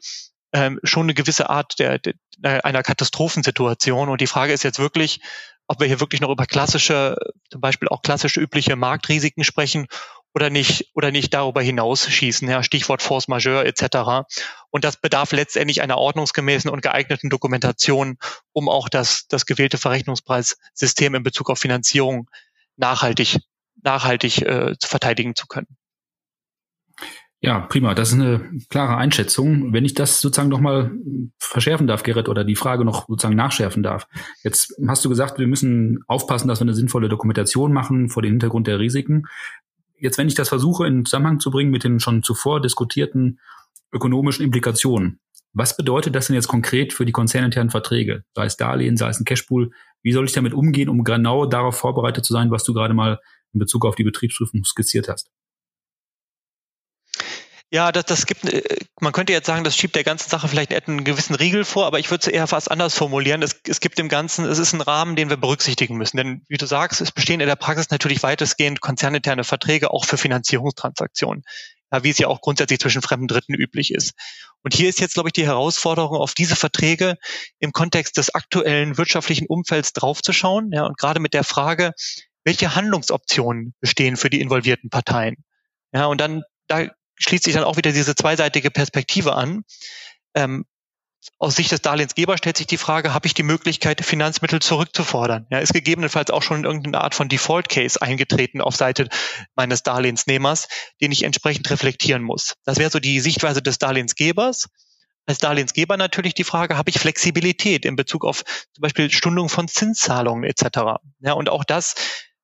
ähm, 0.53 0.79
schon 0.83 1.03
eine 1.03 1.15
gewisse 1.15 1.49
Art 1.49 1.79
der, 1.79 1.97
der, 1.99 2.13
einer 2.65 2.83
Katastrophensituation. 2.83 4.09
Und 4.09 4.21
die 4.21 4.27
Frage 4.27 4.53
ist 4.53 4.63
jetzt 4.63 4.79
wirklich, 4.79 5.21
ob 5.67 5.79
wir 5.79 5.87
hier 5.87 5.99
wirklich 5.99 6.21
noch 6.21 6.29
über 6.29 6.45
klassische, 6.45 7.15
zum 7.49 7.61
Beispiel 7.61 7.87
auch 7.89 8.01
klassische 8.01 8.39
übliche 8.39 8.75
Marktrisiken 8.75 9.43
sprechen 9.43 9.87
oder 10.33 10.49
nicht 10.49 10.91
oder 10.93 11.11
nicht 11.11 11.33
darüber 11.33 11.61
hinaus 11.61 12.07
schießen, 12.07 12.47
ja, 12.49 12.61
Stichwort 12.61 13.01
Force 13.01 13.27
Majeure 13.27 13.65
etc. 13.65 14.27
Und 14.69 14.83
das 14.83 14.97
bedarf 14.97 15.31
letztendlich 15.31 15.81
einer 15.81 15.97
ordnungsgemäßen 15.97 16.69
und 16.69 16.81
geeigneten 16.81 17.29
Dokumentation, 17.29 18.17
um 18.51 18.67
auch 18.67 18.89
das, 18.89 19.27
das 19.27 19.45
gewählte 19.45 19.77
Verrechnungspreissystem 19.77 21.15
in 21.15 21.23
Bezug 21.23 21.49
auf 21.49 21.59
Finanzierung 21.59 22.29
nachhaltig, 22.75 23.39
nachhaltig 23.81 24.41
äh, 24.41 24.75
verteidigen 24.81 25.35
zu 25.35 25.47
können. 25.47 25.77
Ja, 27.45 27.59
prima. 27.59 27.93
Das 27.93 28.07
ist 28.09 28.15
eine 28.15 28.41
klare 28.71 28.97
Einschätzung. 28.97 29.71
Wenn 29.71 29.85
ich 29.85 29.93
das 29.93 30.19
sozusagen 30.19 30.49
nochmal 30.49 30.89
verschärfen 31.37 31.85
darf, 31.85 32.01
Gerrit, 32.01 32.27
oder 32.27 32.43
die 32.43 32.55
Frage 32.55 32.83
noch 32.83 33.07
sozusagen 33.07 33.35
nachschärfen 33.35 33.83
darf. 33.83 34.07
Jetzt 34.41 34.73
hast 34.87 35.05
du 35.05 35.09
gesagt, 35.09 35.37
wir 35.37 35.45
müssen 35.45 35.99
aufpassen, 36.07 36.47
dass 36.47 36.59
wir 36.59 36.63
eine 36.63 36.73
sinnvolle 36.73 37.07
Dokumentation 37.07 37.71
machen 37.71 38.09
vor 38.09 38.23
dem 38.23 38.31
Hintergrund 38.31 38.65
der 38.65 38.79
Risiken. 38.79 39.27
Jetzt, 39.99 40.17
wenn 40.17 40.27
ich 40.27 40.33
das 40.33 40.49
versuche, 40.49 40.87
in 40.87 41.05
Zusammenhang 41.05 41.39
zu 41.39 41.51
bringen 41.51 41.69
mit 41.69 41.83
den 41.83 41.99
schon 41.99 42.23
zuvor 42.23 42.61
diskutierten 42.61 43.39
ökonomischen 43.93 44.43
Implikationen, 44.43 45.19
was 45.53 45.77
bedeutet 45.77 46.15
das 46.15 46.25
denn 46.25 46.33
jetzt 46.33 46.47
konkret 46.47 46.93
für 46.93 47.05
die 47.05 47.11
konzerninternen 47.11 47.69
Verträge? 47.69 48.23
Sei 48.33 48.45
es 48.45 48.57
Darlehen, 48.57 48.97
sei 48.97 49.09
es 49.09 49.19
ein 49.19 49.25
Cashpool. 49.25 49.69
Wie 50.01 50.13
soll 50.13 50.25
ich 50.25 50.33
damit 50.33 50.55
umgehen, 50.55 50.89
um 50.89 51.03
genau 51.03 51.45
darauf 51.45 51.77
vorbereitet 51.77 52.25
zu 52.25 52.33
sein, 52.33 52.49
was 52.49 52.63
du 52.63 52.73
gerade 52.73 52.95
mal 52.95 53.19
in 53.53 53.59
Bezug 53.59 53.85
auf 53.85 53.93
die 53.93 54.03
Betriebsprüfung 54.03 54.63
skizziert 54.63 55.09
hast? 55.09 55.29
Ja, 57.71 57.91
das, 57.91 58.05
das 58.05 58.25
gibt, 58.25 58.45
äh, 58.45 58.61
man 59.01 59.11
könnte 59.11 59.33
jetzt 59.33 59.47
sagen, 59.47 59.63
das 59.63 59.75
schiebt 59.75 59.95
der 59.95 60.03
ganzen 60.03 60.29
Sache 60.29 60.47
vielleicht 60.47 60.73
einen 60.73 61.03
gewissen 61.03 61.35
Riegel 61.35 61.65
vor, 61.65 61.85
aber 61.85 61.99
ich 61.99 62.11
würde 62.11 62.21
es 62.21 62.27
eher 62.27 62.47
fast 62.47 62.69
anders 62.69 62.93
formulieren. 62.93 63.41
Es, 63.41 63.59
es 63.67 63.79
gibt 63.79 63.97
dem 63.97 64.07
Ganzen, 64.07 64.45
es 64.45 64.59
ist 64.59 64.73
ein 64.73 64.81
Rahmen, 64.81 65.15
den 65.15 65.29
wir 65.29 65.37
berücksichtigen 65.37 65.97
müssen. 65.97 66.17
Denn 66.17 66.43
wie 66.47 66.57
du 66.57 66.67
sagst, 66.67 67.01
es 67.01 67.11
bestehen 67.11 67.41
in 67.41 67.47
der 67.47 67.55
Praxis 67.55 67.89
natürlich 67.89 68.21
weitestgehend 68.23 68.81
konzerninterne 68.81 69.43
Verträge 69.43 69.91
auch 69.91 70.05
für 70.05 70.17
Finanzierungstransaktionen. 70.17 71.43
Ja, 71.91 72.03
wie 72.03 72.09
es 72.09 72.17
ja 72.17 72.27
auch 72.27 72.41
grundsätzlich 72.41 72.79
zwischen 72.79 73.01
fremden 73.01 73.27
Dritten 73.27 73.53
üblich 73.53 73.93
ist. 73.93 74.13
Und 74.63 74.73
hier 74.73 74.89
ist 74.89 74.99
jetzt, 74.99 75.13
glaube 75.13 75.29
ich, 75.29 75.33
die 75.33 75.45
Herausforderung, 75.45 76.17
auf 76.17 76.33
diese 76.33 76.55
Verträge 76.55 77.17
im 77.59 77.71
Kontext 77.71 78.17
des 78.17 78.33
aktuellen 78.33 78.97
wirtschaftlichen 78.97 79.45
Umfelds 79.47 79.93
draufzuschauen. 79.93 80.71
Ja, 80.71 80.85
und 80.85 80.97
gerade 80.97 81.19
mit 81.19 81.33
der 81.33 81.43
Frage, 81.43 81.93
welche 82.43 82.75
Handlungsoptionen 82.75 83.73
bestehen 83.79 84.17
für 84.17 84.29
die 84.29 84.41
involvierten 84.41 84.89
Parteien. 84.89 85.35
Ja, 85.93 86.05
und 86.05 86.19
dann 86.19 86.43
da 86.67 86.87
schließt 87.17 87.43
sich 87.43 87.53
dann 87.53 87.63
auch 87.63 87.77
wieder 87.77 87.91
diese 87.91 88.15
zweiseitige 88.15 88.71
Perspektive 88.71 89.35
an. 89.35 89.63
Ähm, 90.33 90.65
aus 91.39 91.55
Sicht 91.55 91.71
des 91.71 91.81
Darlehensgebers 91.81 92.37
stellt 92.37 92.57
sich 92.57 92.67
die 92.67 92.77
Frage, 92.77 93.13
habe 93.13 93.25
ich 93.25 93.33
die 93.33 93.43
Möglichkeit, 93.43 94.05
Finanzmittel 94.05 94.61
zurückzufordern? 94.61 95.47
Ja, 95.49 95.59
ist 95.59 95.73
gegebenenfalls 95.73 96.29
auch 96.29 96.43
schon 96.43 96.65
irgendeine 96.65 97.01
Art 97.01 97.15
von 97.15 97.29
Default 97.29 97.67
Case 97.67 97.99
eingetreten 98.01 98.61
auf 98.61 98.75
Seite 98.75 99.09
meines 99.55 99.81
Darlehensnehmers, 99.83 100.67
den 101.01 101.11
ich 101.11 101.23
entsprechend 101.23 101.69
reflektieren 101.69 102.21
muss. 102.21 102.53
Das 102.63 102.77
wäre 102.77 102.91
so 102.91 102.99
die 102.99 103.19
Sichtweise 103.19 103.61
des 103.61 103.79
Darlehensgebers. 103.79 104.69
Als 105.25 105.39
Darlehensgeber 105.39 105.97
natürlich 105.97 106.35
die 106.35 106.43
Frage, 106.43 106.77
habe 106.77 106.91
ich 106.91 106.99
Flexibilität 106.99 107.85
in 107.85 107.95
Bezug 107.95 108.23
auf 108.23 108.43
zum 108.43 108.81
Beispiel 108.81 109.09
Stundung 109.09 109.49
von 109.49 109.67
Zinszahlungen 109.67 110.43
etc. 110.43 110.99
Ja, 111.19 111.33
und 111.33 111.49
auch 111.49 111.63
das 111.63 111.95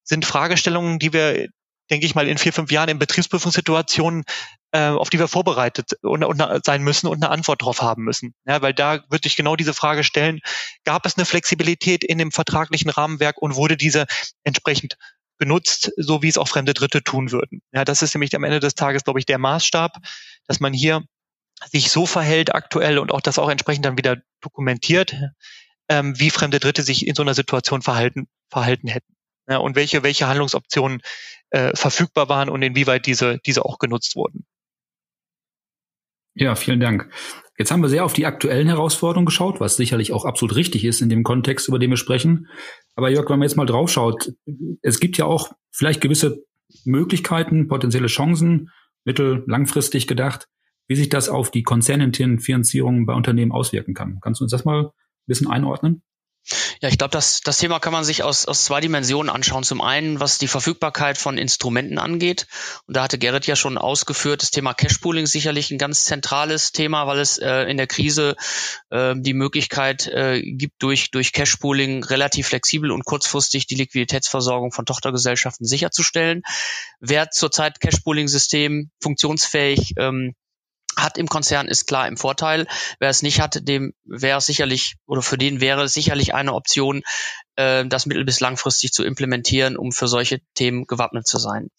sind 0.04 0.26
Fragestellungen, 0.26 0.98
die 0.98 1.14
wir 1.14 1.50
denke 1.92 2.06
ich 2.06 2.16
mal, 2.16 2.28
in 2.28 2.38
vier, 2.38 2.54
fünf 2.54 2.72
Jahren 2.72 2.90
in 2.90 3.00
Betriebsprüfungssituationen 3.00 4.24
äh, 4.72 4.88
auf 4.88 5.10
die 5.10 5.20
wir 5.20 5.28
vorbereitet 5.28 5.94
und, 6.02 6.24
und 6.24 6.66
sein 6.66 6.84
müssen 6.84 7.08
und 7.08 7.24
eine 7.24 7.32
Antwort 7.32 7.62
darauf 7.62 7.82
haben 7.82 8.04
müssen. 8.04 8.34
Ja, 8.46 8.62
weil 8.62 8.74
da 8.74 9.04
würde 9.10 9.28
ich 9.28 9.36
genau 9.36 9.56
diese 9.56 9.74
Frage 9.74 10.04
stellen, 10.04 10.40
gab 10.86 11.06
es 11.06 11.18
eine 11.18 11.26
Flexibilität 11.26 12.04
in 12.04 12.18
dem 12.18 12.32
vertraglichen 12.32 12.90
Rahmenwerk 12.90 13.42
und 13.42 13.56
wurde 13.56 13.78
diese 13.78 14.06
entsprechend 14.44 14.98
genutzt, 15.38 15.92
so 15.98 16.22
wie 16.22 16.30
es 16.30 16.38
auch 16.38 16.48
fremde 16.48 16.74
Dritte 16.74 17.04
tun 17.04 17.32
würden. 17.32 17.62
Ja, 17.74 17.84
das 17.84 18.02
ist 18.02 18.14
nämlich 18.14 18.36
am 18.36 18.44
Ende 18.44 18.60
des 18.60 18.76
Tages, 18.76 19.04
glaube 19.04 19.20
ich, 19.20 19.26
der 19.26 19.40
Maßstab, 19.40 19.98
dass 20.48 20.60
man 20.60 20.72
hier 20.72 21.04
sich 21.72 21.92
so 21.92 22.06
verhält 22.06 22.54
aktuell 22.54 23.00
und 23.00 23.12
auch 23.12 23.22
das 23.22 23.40
auch 23.40 23.50
entsprechend 23.50 23.86
dann 23.86 23.98
wieder 23.98 24.18
dokumentiert, 24.40 25.16
ähm, 25.90 26.20
wie 26.20 26.30
fremde 26.30 26.60
Dritte 26.60 26.84
sich 26.84 27.08
in 27.08 27.16
so 27.16 27.24
einer 27.24 27.34
Situation 27.34 27.82
verhalten, 27.82 28.28
verhalten 28.50 28.88
hätten. 28.88 29.16
Ja, 29.50 29.58
und 29.58 29.76
welche, 29.76 30.04
welche 30.04 30.28
Handlungsoptionen 30.28 31.02
äh, 31.50 31.76
verfügbar 31.76 32.30
waren 32.30 32.50
und 32.50 32.62
inwieweit 32.62 33.06
diese, 33.06 33.40
diese 33.40 33.66
auch 33.66 33.80
genutzt 33.80 34.16
wurden. 34.16 34.46
Ja, 36.34 36.56
vielen 36.56 36.80
Dank. 36.80 37.10
Jetzt 37.58 37.72
haben 37.72 37.82
wir 37.82 37.89
sehr 37.89 38.06
auf 38.06 38.13
die 38.13 38.26
aktuellen 38.26 38.67
Herausforderungen 38.67 39.26
geschaut, 39.26 39.60
was 39.60 39.76
sicherlich 39.76 40.13
auch 40.13 40.26
absolut 40.26 40.56
richtig 40.56 40.86
ist 40.86 41.02
in 41.02 41.10
dem 41.10 41.24
Kontext, 41.24 41.67
über 41.67 41.78
den 41.78 41.89
wir 41.89 41.98
sprechen. 41.98 42.48
Aber 42.96 43.10
Jörg, 43.10 43.30
wenn 43.30 43.39
man 43.39 43.48
jetzt 43.48 43.58
mal 43.58 43.65
draufschaut, 43.65 44.34
es 44.82 45.00
gibt 45.00 45.17
ja 45.17 45.26
auch 45.26 45.52
vielleicht 45.72 46.02
gewisse 46.02 46.44
Möglichkeiten, 46.86 47.67
potenzielle 47.67 48.08
Chancen, 48.08 48.70
mittel-, 49.04 49.44
langfristig 49.46 50.08
gedacht, 50.08 50.48
wie 50.88 50.96
sich 50.96 51.10
das 51.10 51.30
auf 51.30 51.52
die 51.52 51.63
konzerninternen 51.63 52.39
Finanzierungen 52.39 53.06
bei 53.06 53.13
Unternehmen 53.13 53.52
auswirken 53.52 53.94
kann. 53.94 54.20
Kannst 54.22 54.39
du 54.39 54.46
uns 54.46 54.52
das 54.52 54.65
mal 54.65 54.86
ein 54.86 54.91
bisschen 55.28 55.48
einordnen? 55.48 56.02
Ja, 56.82 56.89
ich 56.89 56.98
glaube, 56.98 57.12
das, 57.12 57.41
das 57.41 57.60
Thema 57.60 57.80
kann 57.80 57.94
man 57.94 58.04
sich 58.04 58.24
aus, 58.24 58.48
aus 58.48 58.65
zwei 58.65 58.82
Dimensionen 58.82 59.30
anschauen. 59.30 59.63
Zum 59.63 59.82
einen, 59.82 60.20
was 60.20 60.39
die 60.39 60.48
Verfügbarkeit 60.48 61.20
von 61.20 61.38
Instrumenten 61.38 62.00
angeht. 62.00 62.48
Und 62.88 62.98
da 62.98 63.04
hatte 63.04 63.20
Gerrit 63.20 63.46
ja 63.46 63.56
schon 63.56 63.78
ausgeführt, 63.78 64.41
das 64.41 64.50
Thema 64.50 64.74
Cashpooling 64.74 65.28
sicherlich 65.28 65.70
ein 65.70 65.78
ganz 65.78 66.06
zentrales 66.06 66.72
Thema, 66.72 67.06
weil 67.06 67.20
es 67.20 67.38
äh, 67.38 67.70
in 67.70 67.78
der 67.78 67.86
Krise 67.86 68.36
äh, 68.89 69.13
die 69.15 69.36
Möglichkeit 69.36 70.08
äh, 70.08 70.41
gibt, 70.41 70.82
durch, 70.82 71.12
durch 71.12 71.34
Cashpooling 71.34 72.04
relativ 72.04 72.48
flexibel 72.48 72.89
und 72.89 73.06
kurzfristig 73.06 73.67
die 73.67 73.76
Liquiditätsversorgung 73.76 74.72
von 74.72 74.88
Tochtergesellschaften 74.88 75.67
sicherzustellen. 75.67 76.41
Wer 77.00 77.30
zurzeit 77.30 77.80
Cashpooling-System 77.80 78.89
funktionsfähig 79.00 79.94
ähm, 79.98 80.34
hat 80.98 81.18
im 81.18 81.28
Konzern, 81.28 81.68
ist 81.68 81.88
klar 81.88 82.08
im 82.08 82.18
Vorteil. 82.18 82.68
Wer 83.00 83.10
es 83.10 83.22
nicht 83.22 83.40
hat, 83.40 83.68
dem 83.68 83.94
wäre 84.06 84.38
es 84.38 84.46
sicherlich 84.46 84.96
oder 85.06 85.22
für 85.22 85.38
den 85.38 85.62
wäre 85.62 85.84
es 85.84 85.94
sicherlich 85.94 86.34
eine 86.34 86.54
Option, 86.54 87.04
äh, 87.56 87.86
das 87.86 88.06
mittel- 88.06 88.26
bis 88.26 88.40
langfristig 88.40 88.92
zu 88.92 89.04
implementieren, 89.04 89.78
um 89.78 89.92
für 89.92 90.08
solche 90.08 90.42
Themen 90.54 90.86
gewappnet 90.86 91.28
zu 91.28 91.38
sein. 91.38 91.70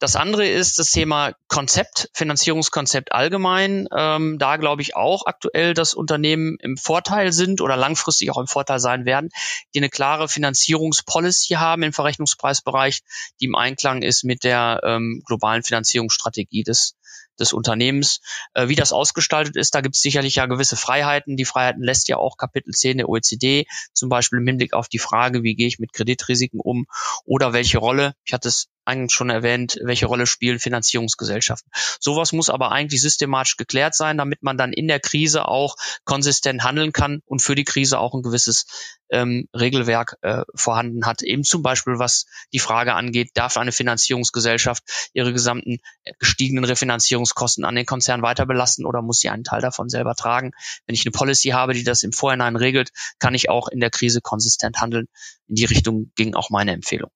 Das 0.00 0.16
andere 0.16 0.48
ist 0.48 0.78
das 0.78 0.92
Thema 0.92 1.34
Konzept, 1.46 2.08
Finanzierungskonzept 2.14 3.12
allgemein. 3.12 3.86
Ähm, 3.94 4.38
da 4.38 4.56
glaube 4.56 4.80
ich 4.80 4.96
auch 4.96 5.26
aktuell, 5.26 5.74
dass 5.74 5.92
Unternehmen 5.92 6.56
im 6.60 6.78
Vorteil 6.78 7.34
sind 7.34 7.60
oder 7.60 7.76
langfristig 7.76 8.30
auch 8.30 8.38
im 8.38 8.46
Vorteil 8.46 8.80
sein 8.80 9.04
werden, 9.04 9.28
die 9.74 9.78
eine 9.78 9.90
klare 9.90 10.26
Finanzierungspolicy 10.26 11.56
haben 11.56 11.82
im 11.82 11.92
Verrechnungspreisbereich, 11.92 13.02
die 13.42 13.44
im 13.44 13.54
Einklang 13.54 14.00
ist 14.00 14.24
mit 14.24 14.42
der 14.42 14.80
ähm, 14.84 15.22
globalen 15.26 15.62
Finanzierungsstrategie 15.62 16.62
des 16.62 16.94
des 17.40 17.52
Unternehmens. 17.52 18.20
Äh, 18.54 18.68
wie 18.68 18.76
das 18.76 18.92
ausgestaltet 18.92 19.56
ist, 19.56 19.74
da 19.74 19.80
gibt 19.80 19.96
es 19.96 20.02
sicherlich 20.02 20.36
ja 20.36 20.46
gewisse 20.46 20.76
Freiheiten. 20.76 21.36
Die 21.36 21.44
Freiheiten 21.44 21.82
lässt 21.82 22.08
ja 22.08 22.16
auch 22.16 22.36
Kapitel 22.36 22.72
10 22.72 22.98
der 22.98 23.08
OECD, 23.08 23.66
zum 23.92 24.08
Beispiel 24.08 24.38
im 24.38 24.46
Hinblick 24.46 24.74
auf 24.74 24.88
die 24.88 24.98
Frage, 24.98 25.42
wie 25.42 25.54
gehe 25.54 25.66
ich 25.66 25.78
mit 25.78 25.92
Kreditrisiken 25.92 26.60
um 26.60 26.86
oder 27.24 27.52
welche 27.52 27.78
Rolle, 27.78 28.14
ich 28.24 28.32
hatte 28.32 28.48
es 28.48 28.68
eigentlich 28.84 29.14
schon 29.14 29.30
erwähnt, 29.30 29.78
welche 29.82 30.06
Rolle 30.06 30.26
spielen 30.26 30.58
Finanzierungsgesellschaften. 30.58 31.70
Sowas 32.00 32.32
muss 32.32 32.50
aber 32.50 32.72
eigentlich 32.72 33.00
systematisch 33.00 33.56
geklärt 33.56 33.94
sein, 33.94 34.18
damit 34.18 34.42
man 34.42 34.56
dann 34.56 34.72
in 34.72 34.88
der 34.88 35.00
Krise 35.00 35.46
auch 35.46 35.76
konsistent 36.04 36.62
handeln 36.62 36.92
kann 36.92 37.20
und 37.26 37.40
für 37.42 37.54
die 37.54 37.64
Krise 37.64 37.98
auch 37.98 38.14
ein 38.14 38.22
gewisses 38.22 38.66
ähm, 39.10 39.48
Regelwerk 39.54 40.16
äh, 40.22 40.42
vorhanden 40.54 41.06
hat. 41.06 41.22
Eben 41.22 41.44
zum 41.44 41.62
Beispiel, 41.62 41.98
was 41.98 42.26
die 42.52 42.58
Frage 42.58 42.94
angeht, 42.94 43.30
darf 43.34 43.56
eine 43.56 43.72
Finanzierungsgesellschaft 43.72 45.10
ihre 45.12 45.32
gesamten 45.32 45.78
gestiegenen 46.18 46.64
Refinanzierungskosten 46.64 47.64
an 47.64 47.74
den 47.74 47.86
Konzern 47.86 48.22
weiter 48.22 48.46
belasten 48.46 48.86
oder 48.86 49.02
muss 49.02 49.20
sie 49.20 49.28
einen 49.28 49.44
Teil 49.44 49.60
davon 49.60 49.88
selber 49.88 50.14
tragen? 50.14 50.52
Wenn 50.86 50.94
ich 50.94 51.04
eine 51.04 51.12
Policy 51.12 51.50
habe, 51.50 51.74
die 51.74 51.84
das 51.84 52.02
im 52.02 52.12
Vorhinein 52.12 52.56
regelt, 52.56 52.90
kann 53.18 53.34
ich 53.34 53.50
auch 53.50 53.68
in 53.68 53.80
der 53.80 53.90
Krise 53.90 54.20
konsistent 54.20 54.80
handeln. 54.80 55.06
In 55.48 55.56
die 55.56 55.64
Richtung 55.64 56.12
ging 56.14 56.34
auch 56.34 56.50
meine 56.50 56.72
Empfehlung. 56.72 57.10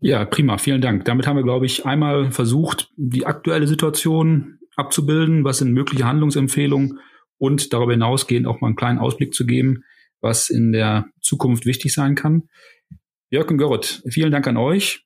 Ja, 0.00 0.24
prima, 0.24 0.56
vielen 0.56 0.80
Dank. 0.80 1.04
Damit 1.04 1.26
haben 1.26 1.36
wir, 1.36 1.42
glaube 1.42 1.66
ich, 1.66 1.84
einmal 1.84 2.32
versucht, 2.32 2.90
die 2.96 3.26
aktuelle 3.26 3.66
Situation 3.66 4.58
abzubilden, 4.74 5.44
was 5.44 5.58
sind 5.58 5.72
mögliche 5.72 6.04
Handlungsempfehlungen 6.04 6.98
und 7.36 7.72
darüber 7.72 7.92
hinausgehend 7.92 8.46
auch 8.46 8.60
mal 8.60 8.68
einen 8.68 8.76
kleinen 8.76 8.98
Ausblick 8.98 9.34
zu 9.34 9.44
geben, 9.44 9.84
was 10.20 10.48
in 10.48 10.72
der 10.72 11.06
Zukunft 11.20 11.66
wichtig 11.66 11.92
sein 11.92 12.14
kann. 12.14 12.48
Jörg 13.28 13.50
und 13.50 13.58
Gerrit, 13.58 14.02
vielen 14.08 14.32
Dank 14.32 14.46
an 14.46 14.56
euch. 14.56 15.04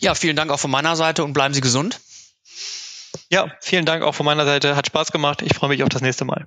Ja, 0.00 0.14
vielen 0.14 0.36
Dank 0.36 0.50
auch 0.50 0.60
von 0.60 0.70
meiner 0.70 0.96
Seite 0.96 1.22
und 1.24 1.34
bleiben 1.34 1.52
Sie 1.52 1.60
gesund. 1.60 2.00
Ja, 3.30 3.52
vielen 3.60 3.84
Dank 3.84 4.02
auch 4.02 4.14
von 4.14 4.24
meiner 4.24 4.44
Seite. 4.44 4.76
Hat 4.76 4.86
Spaß 4.86 5.12
gemacht. 5.12 5.42
Ich 5.42 5.54
freue 5.54 5.68
mich 5.70 5.82
auf 5.82 5.88
das 5.88 6.02
nächste 6.02 6.24
Mal. 6.24 6.46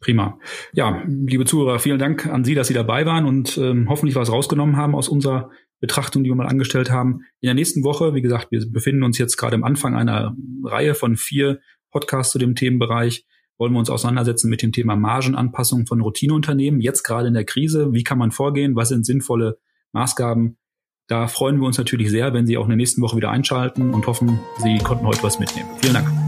Prima. 0.00 0.38
Ja, 0.72 1.02
liebe 1.06 1.44
Zuhörer, 1.44 1.78
vielen 1.78 1.98
Dank 1.98 2.26
an 2.26 2.44
Sie, 2.44 2.54
dass 2.54 2.66
Sie 2.66 2.74
dabei 2.74 3.06
waren 3.06 3.24
und 3.24 3.56
ähm, 3.56 3.88
hoffentlich 3.88 4.16
was 4.16 4.30
rausgenommen 4.30 4.76
haben 4.76 4.96
aus 4.96 5.08
unserer 5.08 5.50
Betrachtung, 5.82 6.22
die 6.22 6.30
wir 6.30 6.36
mal 6.36 6.46
angestellt 6.46 6.90
haben. 6.90 7.24
In 7.40 7.48
der 7.48 7.54
nächsten 7.54 7.82
Woche, 7.82 8.14
wie 8.14 8.22
gesagt, 8.22 8.52
wir 8.52 8.64
befinden 8.70 9.02
uns 9.02 9.18
jetzt 9.18 9.36
gerade 9.36 9.56
am 9.56 9.64
Anfang 9.64 9.96
einer 9.96 10.34
Reihe 10.64 10.94
von 10.94 11.16
vier 11.16 11.60
Podcasts 11.90 12.32
zu 12.32 12.38
dem 12.38 12.54
Themenbereich. 12.54 13.26
Wollen 13.58 13.72
wir 13.72 13.80
uns 13.80 13.90
auseinandersetzen 13.90 14.48
mit 14.48 14.62
dem 14.62 14.70
Thema 14.70 14.94
Margenanpassung 14.94 15.86
von 15.86 16.00
Routineunternehmen, 16.00 16.80
jetzt 16.80 17.02
gerade 17.02 17.28
in 17.28 17.34
der 17.34 17.44
Krise. 17.44 17.92
Wie 17.92 18.04
kann 18.04 18.16
man 18.16 18.30
vorgehen? 18.30 18.76
Was 18.76 18.90
sind 18.90 19.04
sinnvolle 19.04 19.58
Maßgaben? 19.90 20.56
Da 21.08 21.26
freuen 21.26 21.58
wir 21.58 21.66
uns 21.66 21.78
natürlich 21.78 22.10
sehr, 22.10 22.32
wenn 22.32 22.46
Sie 22.46 22.56
auch 22.56 22.64
in 22.64 22.70
der 22.70 22.76
nächsten 22.76 23.02
Woche 23.02 23.16
wieder 23.16 23.32
einschalten 23.32 23.92
und 23.92 24.06
hoffen, 24.06 24.38
Sie 24.58 24.78
konnten 24.78 25.04
heute 25.04 25.22
was 25.24 25.40
mitnehmen. 25.40 25.68
Vielen 25.80 25.94
Dank. 25.94 26.21